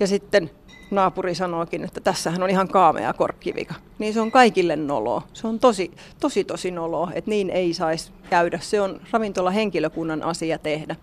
Ja 0.00 0.06
sitten 0.06 0.50
naapuri 0.90 1.34
sanookin, 1.34 1.84
että 1.84 2.00
tässähän 2.00 2.42
on 2.42 2.50
ihan 2.50 2.68
kaamea 2.68 3.12
korkkivika. 3.12 3.74
Niin 3.98 4.14
se 4.14 4.20
on 4.20 4.30
kaikille 4.30 4.76
nolo. 4.76 5.22
Se 5.32 5.46
on 5.46 5.58
tosi, 5.58 5.90
tosi, 6.20 6.44
tosi 6.44 6.70
nolo, 6.70 7.08
että 7.14 7.30
niin 7.30 7.50
ei 7.50 7.74
saisi 7.74 8.12
käydä. 8.30 8.58
Se 8.62 8.80
on 8.80 9.00
ravintola 9.10 9.50
henkilökunnan 9.50 10.22
asia 10.22 10.58
tehdä. 10.58 10.96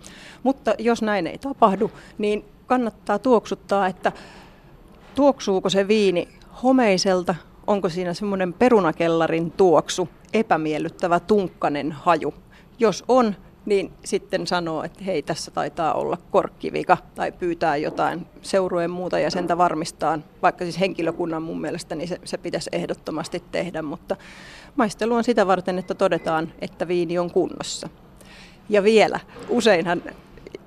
Mutta 0.44 0.76
jos 0.80 1.02
näin 1.02 1.28
ei 1.28 1.38
tapahdu, 1.38 1.92
niin 2.18 2.46
kannattaa 2.72 3.20
tuoksuttaa, 3.20 3.88
että 3.88 4.12
tuoksuuko 5.16 5.70
se 5.70 5.88
viini 5.88 6.28
homeiselta, 6.64 7.36
onko 7.68 7.90
siinä 7.90 8.14
semmoinen 8.14 8.54
perunakellarin 8.54 9.52
tuoksu, 9.52 10.10
epämiellyttävä 10.34 11.20
tunkkanen 11.20 11.92
haju. 11.92 12.34
Jos 12.80 13.04
on, 13.08 13.36
niin 13.66 13.92
sitten 14.06 14.48
sanoo, 14.48 14.84
että 14.84 15.04
hei, 15.04 15.22
tässä 15.22 15.52
taitaa 15.52 15.94
olla 15.94 16.18
korkkivika 16.32 16.98
tai 17.16 17.32
pyytää 17.32 17.78
jotain 17.78 18.26
seurueen 18.42 18.92
muuta 18.92 19.20
jäsentä 19.20 19.58
varmistaa, 19.58 20.20
vaikka 20.42 20.66
siis 20.66 20.80
henkilökunnan 20.80 21.44
mun 21.44 21.62
mielestä 21.62 21.96
niin 21.96 22.08
se, 22.08 22.20
se 22.24 22.38
pitäisi 22.38 22.70
ehdottomasti 22.74 23.44
tehdä, 23.52 23.82
mutta 23.82 24.16
maistelu 24.76 25.16
on 25.16 25.24
sitä 25.24 25.48
varten, 25.48 25.80
että 25.80 25.94
todetaan, 25.94 26.54
että 26.62 26.88
viini 26.88 27.20
on 27.20 27.32
kunnossa. 27.32 27.90
Ja 28.70 28.84
vielä, 28.84 29.20
useinhan 29.50 30.02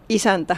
isäntä 0.08 0.56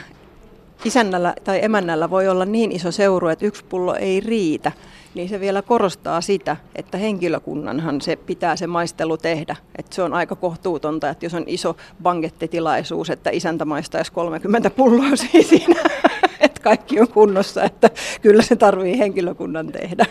isännällä 0.85 1.35
tai 1.45 1.65
emännällä 1.65 2.11
voi 2.11 2.29
olla 2.29 2.45
niin 2.45 2.73
iso 2.73 2.93
seuru, 2.93 3.29
että 3.29 3.47
yksi 3.47 3.65
pullo 3.65 3.95
ei 3.95 4.21
riitä, 4.21 4.73
niin 5.15 5.29
se 5.29 5.41
vielä 5.41 5.63
korostaa 5.63 6.21
sitä, 6.21 6.57
että 6.75 6.99
henkilökunnanhan 6.99 8.01
se 8.01 8.17
pitää 8.17 8.57
se 8.57 8.67
maistelu 8.67 9.17
tehdä. 9.17 9.57
Että 9.79 9.95
se 9.95 10.03
on 10.03 10.15
aika 10.15 10.37
kohtuutonta, 10.37 11.09
että 11.09 11.27
jos 11.27 11.35
on 11.35 11.45
iso 11.47 11.77
bankettitilaisuus, 12.03 13.11
että 13.11 13.31
isäntä 13.31 13.65
maistaisi 13.65 14.13
30 14.13 14.71
pulloa 14.71 15.17
siinä 15.17 15.81
että 16.41 16.61
kaikki 16.63 17.01
on 17.01 17.09
kunnossa, 17.09 17.65
että 17.65 17.91
kyllä 18.23 18.43
se 18.43 18.57
tarvii 18.57 18.99
henkilökunnan 18.99 19.67
tehdä. 19.67 20.07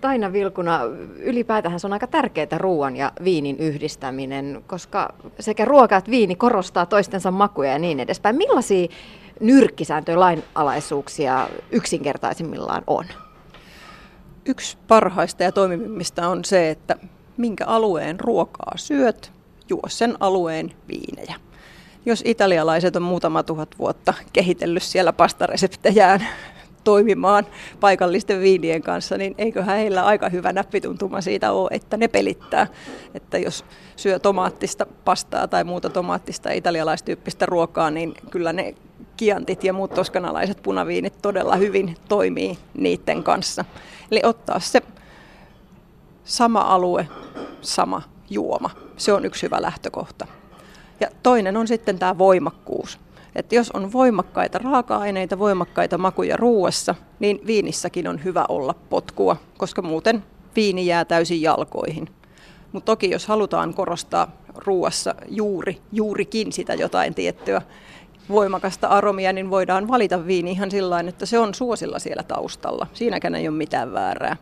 Taina 0.00 0.32
Vilkuna, 0.32 0.80
ylipäätään 1.18 1.80
se 1.80 1.86
on 1.86 1.92
aika 1.92 2.06
tärkeää 2.06 2.58
ruoan 2.58 2.96
ja 2.96 3.12
viinin 3.24 3.58
yhdistäminen, 3.58 4.64
koska 4.66 5.14
sekä 5.40 5.64
ruoka 5.64 5.96
että 5.96 6.10
viini 6.10 6.36
korostaa 6.36 6.86
toistensa 6.86 7.30
makuja 7.30 7.72
ja 7.72 7.78
niin 7.78 8.00
edespäin. 8.00 8.36
Millaisia 8.36 8.88
nyrkkisääntöjä 9.40 10.20
lainalaisuuksia 10.20 11.48
yksinkertaisimmillaan 11.70 12.82
on? 12.86 13.04
Yksi 14.46 14.78
parhaista 14.88 15.42
ja 15.42 15.52
toimivimmista 15.52 16.28
on 16.28 16.44
se, 16.44 16.70
että 16.70 16.96
minkä 17.36 17.66
alueen 17.66 18.20
ruokaa 18.20 18.72
syöt, 18.76 19.32
juo 19.68 19.82
sen 19.88 20.14
alueen 20.20 20.72
viinejä. 20.88 21.34
Jos 22.06 22.22
italialaiset 22.26 22.96
on 22.96 23.02
muutama 23.02 23.42
tuhat 23.42 23.68
vuotta 23.78 24.14
kehitellyt 24.32 24.82
siellä 24.82 25.12
pastareseptejään 25.12 26.26
toimimaan 26.84 27.46
paikallisten 27.80 28.40
viinien 28.40 28.82
kanssa, 28.82 29.18
niin 29.18 29.34
eiköhän 29.38 29.76
heillä 29.76 30.04
aika 30.04 30.28
hyvä 30.28 30.52
näppituntuma 30.52 31.20
siitä 31.20 31.52
ole, 31.52 31.68
että 31.72 31.96
ne 31.96 32.08
pelittää. 32.08 32.66
Että 33.14 33.38
jos 33.38 33.64
syö 33.96 34.18
tomaattista 34.18 34.86
pastaa 35.04 35.48
tai 35.48 35.64
muuta 35.64 35.90
tomaattista 35.90 36.52
italialaistyyppistä 36.52 37.46
ruokaa, 37.46 37.90
niin 37.90 38.14
kyllä 38.30 38.52
ne 38.52 38.74
kiantit 39.16 39.64
ja 39.64 39.72
muut 39.72 39.94
toskanalaiset 39.94 40.62
punaviinit 40.62 41.22
todella 41.22 41.56
hyvin 41.56 41.96
toimii 42.08 42.58
niiden 42.74 43.22
kanssa. 43.22 43.64
Eli 44.10 44.20
ottaa 44.24 44.60
se 44.60 44.82
sama 46.24 46.60
alue, 46.60 47.08
sama 47.60 48.02
juoma. 48.30 48.70
Se 48.96 49.12
on 49.12 49.24
yksi 49.24 49.42
hyvä 49.42 49.62
lähtökohta. 49.62 50.26
Ja 51.00 51.08
toinen 51.22 51.56
on 51.56 51.68
sitten 51.68 51.98
tämä 51.98 52.18
voimakkuus. 52.18 52.98
Että 53.36 53.54
jos 53.54 53.70
on 53.70 53.92
voimakkaita 53.92 54.58
raaka-aineita, 54.58 55.38
voimakkaita 55.38 55.98
makuja 55.98 56.36
ruuassa, 56.36 56.94
niin 57.18 57.40
viinissäkin 57.46 58.08
on 58.08 58.24
hyvä 58.24 58.44
olla 58.48 58.74
potkua, 58.90 59.36
koska 59.58 59.82
muuten 59.82 60.24
viini 60.56 60.86
jää 60.86 61.04
täysin 61.04 61.42
jalkoihin. 61.42 62.08
Mutta 62.72 62.92
toki 62.92 63.10
jos 63.10 63.26
halutaan 63.26 63.74
korostaa 63.74 64.32
ruuassa 64.54 65.14
juuri, 65.28 65.78
juurikin 65.92 66.52
sitä 66.52 66.74
jotain 66.74 67.14
tiettyä 67.14 67.62
voimakasta 68.28 68.88
aromia, 68.88 69.32
niin 69.32 69.50
voidaan 69.50 69.88
valita 69.88 70.26
viini 70.26 70.50
ihan 70.50 70.70
sillä 70.70 71.00
että 71.00 71.26
se 71.26 71.38
on 71.38 71.54
suosilla 71.54 71.98
siellä 71.98 72.22
taustalla. 72.22 72.86
Siinäkään 72.92 73.34
ei 73.34 73.48
ole 73.48 73.56
mitään 73.56 73.92
väärää. 73.92 74.36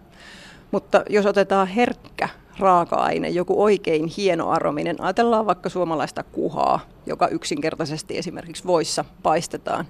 Mutta 0.71 1.03
jos 1.11 1.27
otetaan 1.27 1.67
herkkä 1.67 2.29
raaka-aine, 2.59 3.29
joku 3.29 3.62
oikein 3.62 4.07
hieno 4.17 4.51
arominen. 4.51 4.97
Ajatellaan 5.01 5.47
vaikka 5.47 5.69
suomalaista 5.69 6.23
kuhaa, 6.23 6.81
joka 7.07 7.29
yksinkertaisesti 7.29 8.19
esimerkiksi 8.19 8.65
voissa 8.67 9.05
paistetaan. 9.23 9.85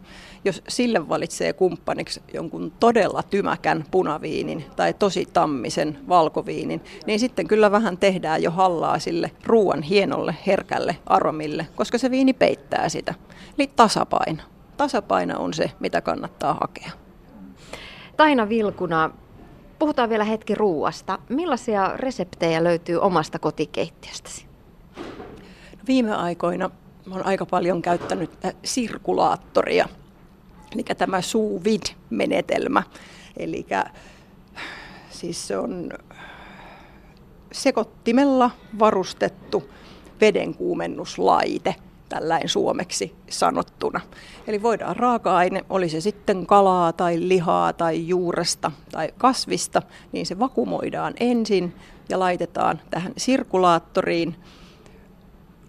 Jos 0.45 0.63
sille 0.69 1.09
valitsee 1.09 1.53
kumppaniksi 1.53 2.23
jonkun 2.35 2.73
todella 2.81 3.23
tymäkän 3.23 3.85
punaviinin 3.91 4.65
tai 4.77 4.95
tosi 4.95 5.29
tammisen 5.33 5.99
valkoviinin, 6.09 6.81
niin 7.07 7.21
sitten 7.21 7.49
kyllä 7.49 7.71
vähän 7.71 7.99
tehdään 7.99 8.43
jo 8.43 8.51
hallaa 8.51 8.99
sille 8.99 9.31
ruoan 9.47 9.83
hienolle, 9.83 10.37
herkälle 10.47 10.97
aromille, 11.07 11.67
koska 11.77 11.99
se 11.99 12.11
viini 12.11 12.33
peittää 12.33 12.89
sitä. 12.89 13.15
Eli 13.59 13.71
tasapaino. 13.77 14.43
Tasapaino 14.77 15.43
on 15.43 15.55
se, 15.55 15.71
mitä 15.81 16.01
kannattaa 16.01 16.57
hakea. 16.61 16.91
Taina 18.17 18.49
Vilkuna, 18.49 19.11
Puhutaan 19.83 20.11
vielä 20.11 20.25
hetki 20.25 20.55
ruuasta. 20.55 21.19
Millaisia 21.29 21.93
reseptejä 21.97 22.65
löytyy 22.65 22.97
omasta 22.97 23.39
kotikeittiöstäsi? 23.39 24.47
No 24.97 25.83
viime 25.87 26.15
aikoina 26.15 26.71
olen 27.11 27.27
aika 27.27 27.47
paljon 27.47 27.83
käyttänyt 27.83 28.31
sirkulaattoria, 28.65 29.89
eli 30.75 30.83
tämä 30.99 31.21
sous 31.21 31.65
vide-menetelmä. 31.65 32.83
Eli 33.37 33.67
siis 35.11 35.49
se 35.49 35.59
on 35.59 35.91
sekoittimella 37.53 38.51
varustettu 38.79 39.71
vedenkuumennuslaite– 40.21 41.75
tällainen 42.13 42.49
suomeksi 42.49 43.15
sanottuna. 43.31 44.01
Eli 44.47 44.63
voidaan 44.63 44.97
raaka-aine, 44.97 45.65
oli 45.71 45.89
se 45.89 46.01
sitten 46.01 46.47
kalaa 46.47 46.93
tai 46.93 47.29
lihaa 47.29 47.73
tai 47.73 48.09
juuresta 48.09 48.73
tai 48.91 49.09
kasvista, 49.19 49.83
niin 50.13 50.27
se 50.27 50.39
vakumoidaan 50.39 51.15
ensin 51.21 51.75
ja 52.09 52.19
laitetaan 52.19 52.81
tähän 52.91 53.13
sirkulaattoriin 53.17 54.37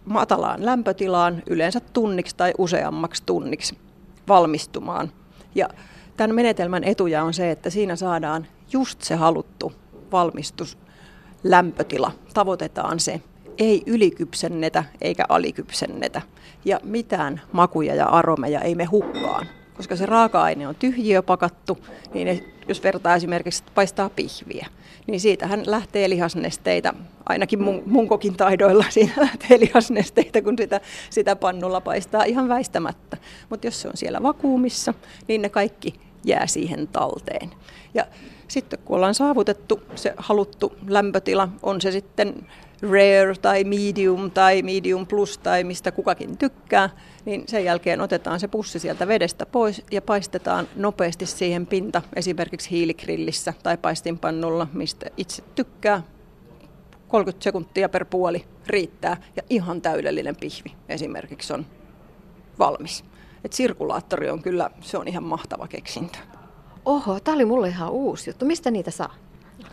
matalaan 0.05 0.65
lämpötilaan 0.65 1.43
yleensä 1.49 1.79
tunniksi 1.79 2.35
tai 2.35 2.53
useammaksi 2.57 3.23
tunniksi 3.25 3.77
valmistumaan. 4.27 5.11
Ja 5.55 5.69
tämän 6.17 6.35
menetelmän 6.35 6.83
etuja 6.83 7.23
on 7.23 7.33
se, 7.33 7.51
että 7.51 7.69
siinä 7.69 7.95
saadaan 7.95 8.47
just 8.71 9.01
se 9.01 9.15
haluttu 9.15 9.73
valmistus 10.11 10.77
lämpötila. 11.43 12.11
Tavoitetaan 12.33 12.99
se 12.99 13.21
ei 13.57 13.83
ylikypsennetä 13.85 14.83
eikä 15.01 15.25
alikypsennetä. 15.29 16.21
Ja 16.65 16.79
mitään 16.83 17.41
makuja 17.51 17.95
ja 17.95 18.05
aromeja 18.05 18.61
ei 18.61 18.75
me 18.75 18.85
hukkaan. 18.85 19.47
Koska 19.77 19.95
se 19.95 20.05
raaka-aine 20.05 20.67
on 20.67 20.75
tyhjiöpakattu, 20.75 21.77
niin 22.13 22.53
jos 22.67 22.83
vertaa 22.83 23.15
esimerkiksi, 23.15 23.63
että 23.63 23.71
paistaa 23.75 24.09
pihviä, 24.09 24.67
niin 25.07 25.19
siitähän 25.19 25.63
lähtee 25.65 26.09
lihasnesteitä, 26.09 26.93
ainakin 27.25 27.63
mun, 27.63 27.83
mun 27.85 28.07
kokin 28.07 28.35
taidoilla 28.35 28.85
siinä 28.89 29.13
lähtee 29.17 29.59
lihasnesteitä, 29.59 30.41
kun 30.41 30.57
sitä, 30.57 30.81
sitä 31.09 31.35
pannulla 31.35 31.81
paistaa 31.81 32.23
ihan 32.23 32.47
väistämättä. 32.47 33.17
Mutta 33.49 33.67
jos 33.67 33.81
se 33.81 33.87
on 33.87 33.97
siellä 33.97 34.23
vakuumissa, 34.23 34.93
niin 35.27 35.41
ne 35.41 35.49
kaikki 35.49 35.93
jää 36.25 36.47
siihen 36.47 36.87
talteen. 36.87 37.51
Ja 37.93 38.05
sitten 38.47 38.79
kun 38.85 38.95
ollaan 38.95 39.15
saavutettu 39.15 39.81
se 39.95 40.13
haluttu 40.17 40.73
lämpötila, 40.87 41.49
on 41.63 41.81
se 41.81 41.91
sitten 41.91 42.47
rare 42.83 43.35
tai 43.41 43.63
medium 43.63 44.31
tai 44.31 44.61
medium 44.61 45.07
plus 45.07 45.37
tai 45.37 45.63
mistä 45.63 45.91
kukakin 45.91 46.37
tykkää, 46.37 46.89
niin 47.25 47.43
sen 47.47 47.65
jälkeen 47.65 48.01
otetaan 48.01 48.39
se 48.39 48.47
pussi 48.47 48.79
sieltä 48.79 49.07
vedestä 49.07 49.45
pois 49.45 49.83
ja 49.91 50.01
paistetaan 50.01 50.67
nopeasti 50.75 51.25
siihen 51.25 51.67
pinta, 51.67 52.01
esimerkiksi 52.15 52.71
hiiligrillissä 52.71 53.53
tai 53.63 53.77
paistinpannulla, 53.77 54.67
mistä 54.73 55.05
itse 55.17 55.43
tykkää. 55.55 56.01
30 57.07 57.43
sekuntia 57.43 57.89
per 57.89 58.05
puoli 58.05 58.45
riittää 58.67 59.17
ja 59.35 59.43
ihan 59.49 59.81
täydellinen 59.81 60.35
pihvi 60.35 60.75
esimerkiksi 60.89 61.53
on 61.53 61.65
valmis. 62.59 63.05
Et 63.43 63.53
sirkulaattori 63.53 64.29
on 64.29 64.41
kyllä, 64.41 64.69
se 64.81 64.97
on 64.97 65.07
ihan 65.07 65.23
mahtava 65.23 65.67
keksintö. 65.67 66.17
Oho, 66.85 67.19
tämä 67.19 67.35
oli 67.35 67.45
mulle 67.45 67.67
ihan 67.67 67.91
uusi 67.91 68.29
juttu. 68.29 68.45
Mistä 68.45 68.71
niitä 68.71 68.91
saa? 68.91 69.15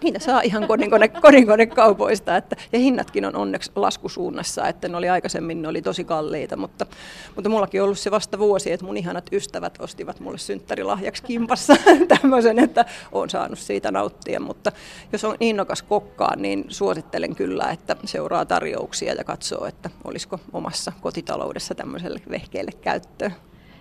Niitä 0.03 0.19
saa 0.19 0.41
ihan 0.41 0.67
kodinkone, 0.67 1.09
kodinkonekaupoista, 1.09 2.37
että, 2.37 2.57
ja 2.73 2.79
hinnatkin 2.79 3.25
on 3.25 3.37
onneksi 3.37 3.73
laskusuunnassa, 3.77 4.69
että 4.69 4.89
ne 4.89 4.97
oli 4.97 5.09
aikaisemmin 5.09 5.63
ne 5.63 5.69
oli 5.69 5.83
tosi 5.83 6.05
kalliita, 6.05 6.57
mutta, 6.57 6.87
mutta 7.35 7.51
mullakin 7.51 7.81
on 7.81 7.85
ollut 7.85 7.99
se 7.99 8.11
vasta 8.11 8.39
vuosi, 8.39 8.73
että 8.73 8.87
mun 8.87 8.97
ihanat 8.97 9.33
ystävät 9.33 9.75
ostivat 9.79 10.21
mulle 10.21 10.39
synttärilahjaksi 10.39 11.23
kimpassa 11.23 11.77
tämmöisen, 12.21 12.59
että 12.59 12.85
on 13.13 13.31
saanut 13.31 13.59
siitä 13.59 13.91
nauttia, 13.91 14.41
mutta 14.41 14.73
jos 15.13 15.25
on 15.25 15.37
innokas 15.41 15.83
kokkaan, 15.83 16.43
niin 16.43 16.65
suosittelen 16.69 17.37
kyllä, 17.37 17.71
että 17.71 17.97
seuraa 18.05 18.45
tarjouksia 18.45 19.15
ja 19.15 19.25
katsoo, 19.25 19.67
että 19.67 19.91
olisiko 20.05 20.41
omassa 20.53 20.93
kotitaloudessa 21.01 21.75
tämmöiselle 21.75 22.21
vehkeelle 22.31 22.73
käyttöön. 22.81 23.35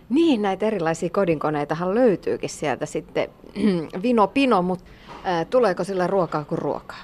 Niin, 0.09 0.41
näitä 0.41 0.65
erilaisia 0.65 1.09
kodinkoneitahan 1.09 1.95
löytyykin 1.95 2.49
sieltä 2.49 2.85
sitten 2.85 3.29
vino 4.03 4.27
pino, 4.27 4.61
mutta 4.61 4.85
tuleeko 5.49 5.83
sillä 5.83 6.07
ruokaa 6.07 6.43
kuin 6.43 6.59
ruokaa? 6.59 7.03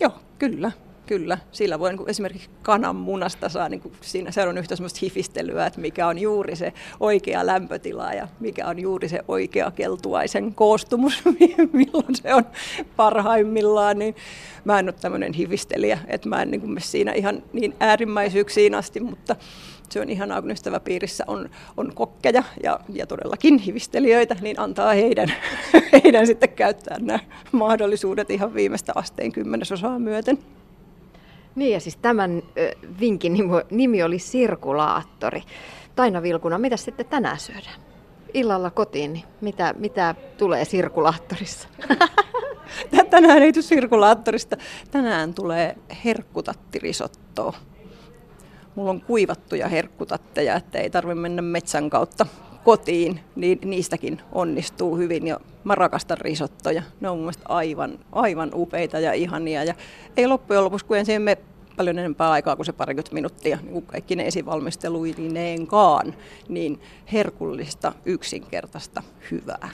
Joo, 0.00 0.12
kyllä. 0.38 0.72
Kyllä, 1.06 1.38
sillä 1.52 1.78
voi 1.78 1.92
niin 1.92 2.10
esimerkiksi 2.10 2.50
kananmunasta 2.62 3.48
saa, 3.48 3.68
niin 3.68 3.80
kuin 3.80 3.94
siinä 4.00 4.30
se 4.30 4.48
on 4.48 4.58
yhtä 4.58 4.76
semmoista 4.76 4.98
hifistelyä, 5.02 5.66
että 5.66 5.80
mikä 5.80 6.06
on 6.06 6.18
juuri 6.18 6.56
se 6.56 6.72
oikea 7.00 7.46
lämpötila 7.46 8.12
ja 8.12 8.28
mikä 8.40 8.66
on 8.66 8.78
juuri 8.78 9.08
se 9.08 9.20
oikea 9.28 9.70
keltuaisen 9.70 10.54
koostumus, 10.54 11.22
milloin 11.72 12.14
se 12.14 12.34
on 12.34 12.44
parhaimmillaan. 12.96 13.98
Niin 13.98 14.16
mä 14.64 14.78
en 14.78 14.86
ole 14.86 14.94
tämmöinen 15.00 15.32
hifistelijä, 15.32 15.98
että 16.06 16.28
mä 16.28 16.42
en 16.42 16.50
niin 16.50 16.60
kuin 16.60 16.76
siinä 16.80 17.12
ihan 17.12 17.42
niin 17.52 17.74
äärimmäisyyksiin 17.80 18.74
asti, 18.74 19.00
mutta 19.00 19.36
se 19.92 20.00
on 20.00 20.10
ihanaa, 20.10 20.42
kun 20.42 20.50
ystäväpiirissä 20.50 21.24
on, 21.26 21.50
on 21.76 21.92
kokkeja 21.94 22.42
ja, 22.62 22.80
ja 22.88 23.06
todellakin 23.06 23.58
hivistelijöitä, 23.58 24.36
niin 24.40 24.60
antaa 24.60 24.92
heidän, 24.92 25.32
heidän 26.04 26.26
sitten 26.26 26.48
käyttää 26.48 26.98
nämä 27.00 27.18
mahdollisuudet 27.52 28.30
ihan 28.30 28.54
viimeistä 28.54 28.92
asteen 28.94 29.32
kymmenesosaa 29.32 29.98
myöten. 29.98 30.38
Niin 31.54 31.72
ja 31.72 31.80
siis 31.80 31.96
tämän 31.96 32.42
vinkin 33.00 33.32
nimi 33.70 34.02
oli 34.02 34.18
sirkulaattori. 34.18 35.42
Taina 35.96 36.22
Vilkuna, 36.22 36.58
mitä 36.58 36.76
sitten 36.76 37.06
tänään 37.06 37.40
syödään? 37.40 37.80
Illalla 38.34 38.70
kotiin, 38.70 39.12
niin 39.12 39.24
mitä, 39.40 39.74
mitä 39.78 40.14
tulee 40.38 40.64
sirkulaattorissa? 40.64 41.68
Tänään 43.10 43.42
ei 43.42 43.52
tule 43.52 43.62
sirkulaattorista. 43.62 44.56
Tänään 44.90 45.34
tulee 45.34 45.76
herkkutattirisottoa. 46.04 47.54
Mulla 48.74 48.90
on 48.90 49.00
kuivattuja 49.00 49.68
herkkutatteja, 49.68 50.56
että 50.56 50.78
ei 50.78 50.90
tarvitse 50.90 51.20
mennä 51.20 51.42
metsän 51.42 51.90
kautta 51.90 52.26
kotiin, 52.64 53.20
niin 53.36 53.58
niistäkin 53.64 54.20
onnistuu 54.32 54.96
hyvin. 54.96 55.26
Ja 55.26 55.40
mä 55.64 55.74
rakastan 55.74 56.18
risottoja. 56.18 56.82
Ne 57.00 57.08
on 57.08 57.16
mun 57.16 57.24
mielestä 57.24 57.44
aivan, 57.48 57.98
aivan 58.12 58.50
upeita 58.54 59.00
ja 59.00 59.12
ihania. 59.12 59.64
Ja 59.64 59.74
ei 60.16 60.26
loppujen 60.26 60.64
lopuksi, 60.64 60.86
kun 60.86 60.96
en 60.96 61.06
siihen 61.06 61.22
me 61.22 61.38
paljon 61.76 61.98
enempää 61.98 62.30
aikaa 62.30 62.56
kuin 62.56 62.66
se 62.66 62.72
parikymmentä 62.72 63.14
minuuttia, 63.14 63.56
niin 63.56 63.72
kuin 63.72 63.86
kaikki 63.86 64.16
ne 64.16 64.26
esivalmisteluineenkaan, 64.26 66.14
niin 66.48 66.80
herkullista, 67.12 67.92
yksinkertaista, 68.04 69.02
hyvää. 69.30 69.68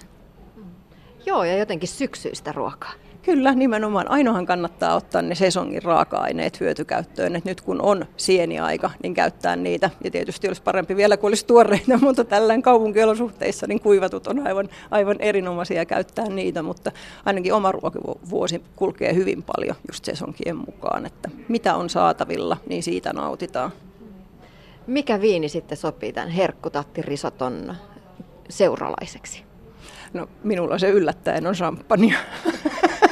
Joo, 1.26 1.44
ja 1.44 1.56
jotenkin 1.56 1.88
syksyistä 1.88 2.52
ruokaa. 2.52 2.92
Kyllä, 3.26 3.54
nimenomaan. 3.54 4.10
Ainohan 4.10 4.46
kannattaa 4.46 4.94
ottaa 4.94 5.22
ne 5.22 5.34
sesongin 5.34 5.82
raaka-aineet 5.82 6.60
hyötykäyttöön. 6.60 7.36
Et 7.36 7.44
nyt 7.44 7.60
kun 7.60 7.82
on 7.82 8.06
sieniaika, 8.16 8.90
niin 9.02 9.14
käyttää 9.14 9.56
niitä. 9.56 9.90
Ja 10.04 10.10
tietysti 10.10 10.48
olisi 10.48 10.62
parempi 10.62 10.96
vielä, 10.96 11.16
kun 11.16 11.30
olisi 11.30 11.46
tuoreita, 11.46 11.98
mutta 12.06 12.24
tällään 12.24 12.62
kaupunkiolosuhteissa 12.62 13.66
niin 13.66 13.80
kuivatut 13.80 14.26
on 14.26 14.46
aivan, 14.46 14.68
aivan 14.90 15.16
erinomaisia 15.18 15.84
käyttää 15.84 16.28
niitä. 16.28 16.62
Mutta 16.62 16.92
ainakin 17.24 17.54
oma 17.54 17.72
ruokivuosi 17.72 18.62
kulkee 18.76 19.14
hyvin 19.14 19.42
paljon 19.42 19.76
just 19.88 20.04
sesonkien 20.04 20.56
mukaan. 20.56 21.06
Että 21.06 21.30
mitä 21.48 21.74
on 21.74 21.90
saatavilla, 21.90 22.56
niin 22.68 22.82
siitä 22.82 23.12
nautitaan. 23.12 23.70
Mikä 24.86 25.20
viini 25.20 25.48
sitten 25.48 25.78
sopii 25.78 26.12
tämän 26.12 26.30
herkkutattirisoton 26.30 27.74
seuralaiseksi? 28.48 29.42
No 30.12 30.28
minulla 30.44 30.78
se 30.78 30.88
yllättäen 30.88 31.46
on 31.46 31.54
champagne. 31.54 32.14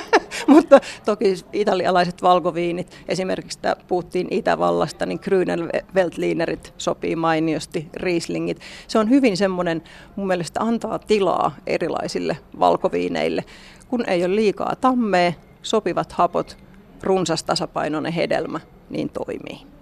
Mutta 0.55 0.81
toki 1.05 1.35
italialaiset 1.53 2.23
valkoviinit, 2.23 2.99
esimerkiksi 3.09 3.59
puhuttiin 3.89 4.29
Itävallasta, 4.31 5.07
niin 5.07 5.21
Grünen 5.21 5.83
Veltlinerit 5.95 6.75
sopii 6.79 7.17
mainiosti, 7.17 7.89
Rieslingit. 7.97 8.61
Se 8.89 8.99
on 8.99 9.11
hyvin 9.11 9.37
semmoinen, 9.37 9.83
mun 10.17 10.27
mielestä 10.27 10.61
antaa 10.61 10.99
tilaa 10.99 11.55
erilaisille 11.67 12.37
valkoviineille, 12.59 13.45
kun 13.89 14.09
ei 14.09 14.25
ole 14.25 14.35
liikaa 14.35 14.77
tammea, 14.81 15.33
sopivat 15.63 16.13
hapot, 16.13 16.57
runsas 17.03 17.45
tasapainoinen 17.45 18.13
hedelmä, 18.13 18.61
niin 18.91 19.11
toimii. 19.11 19.75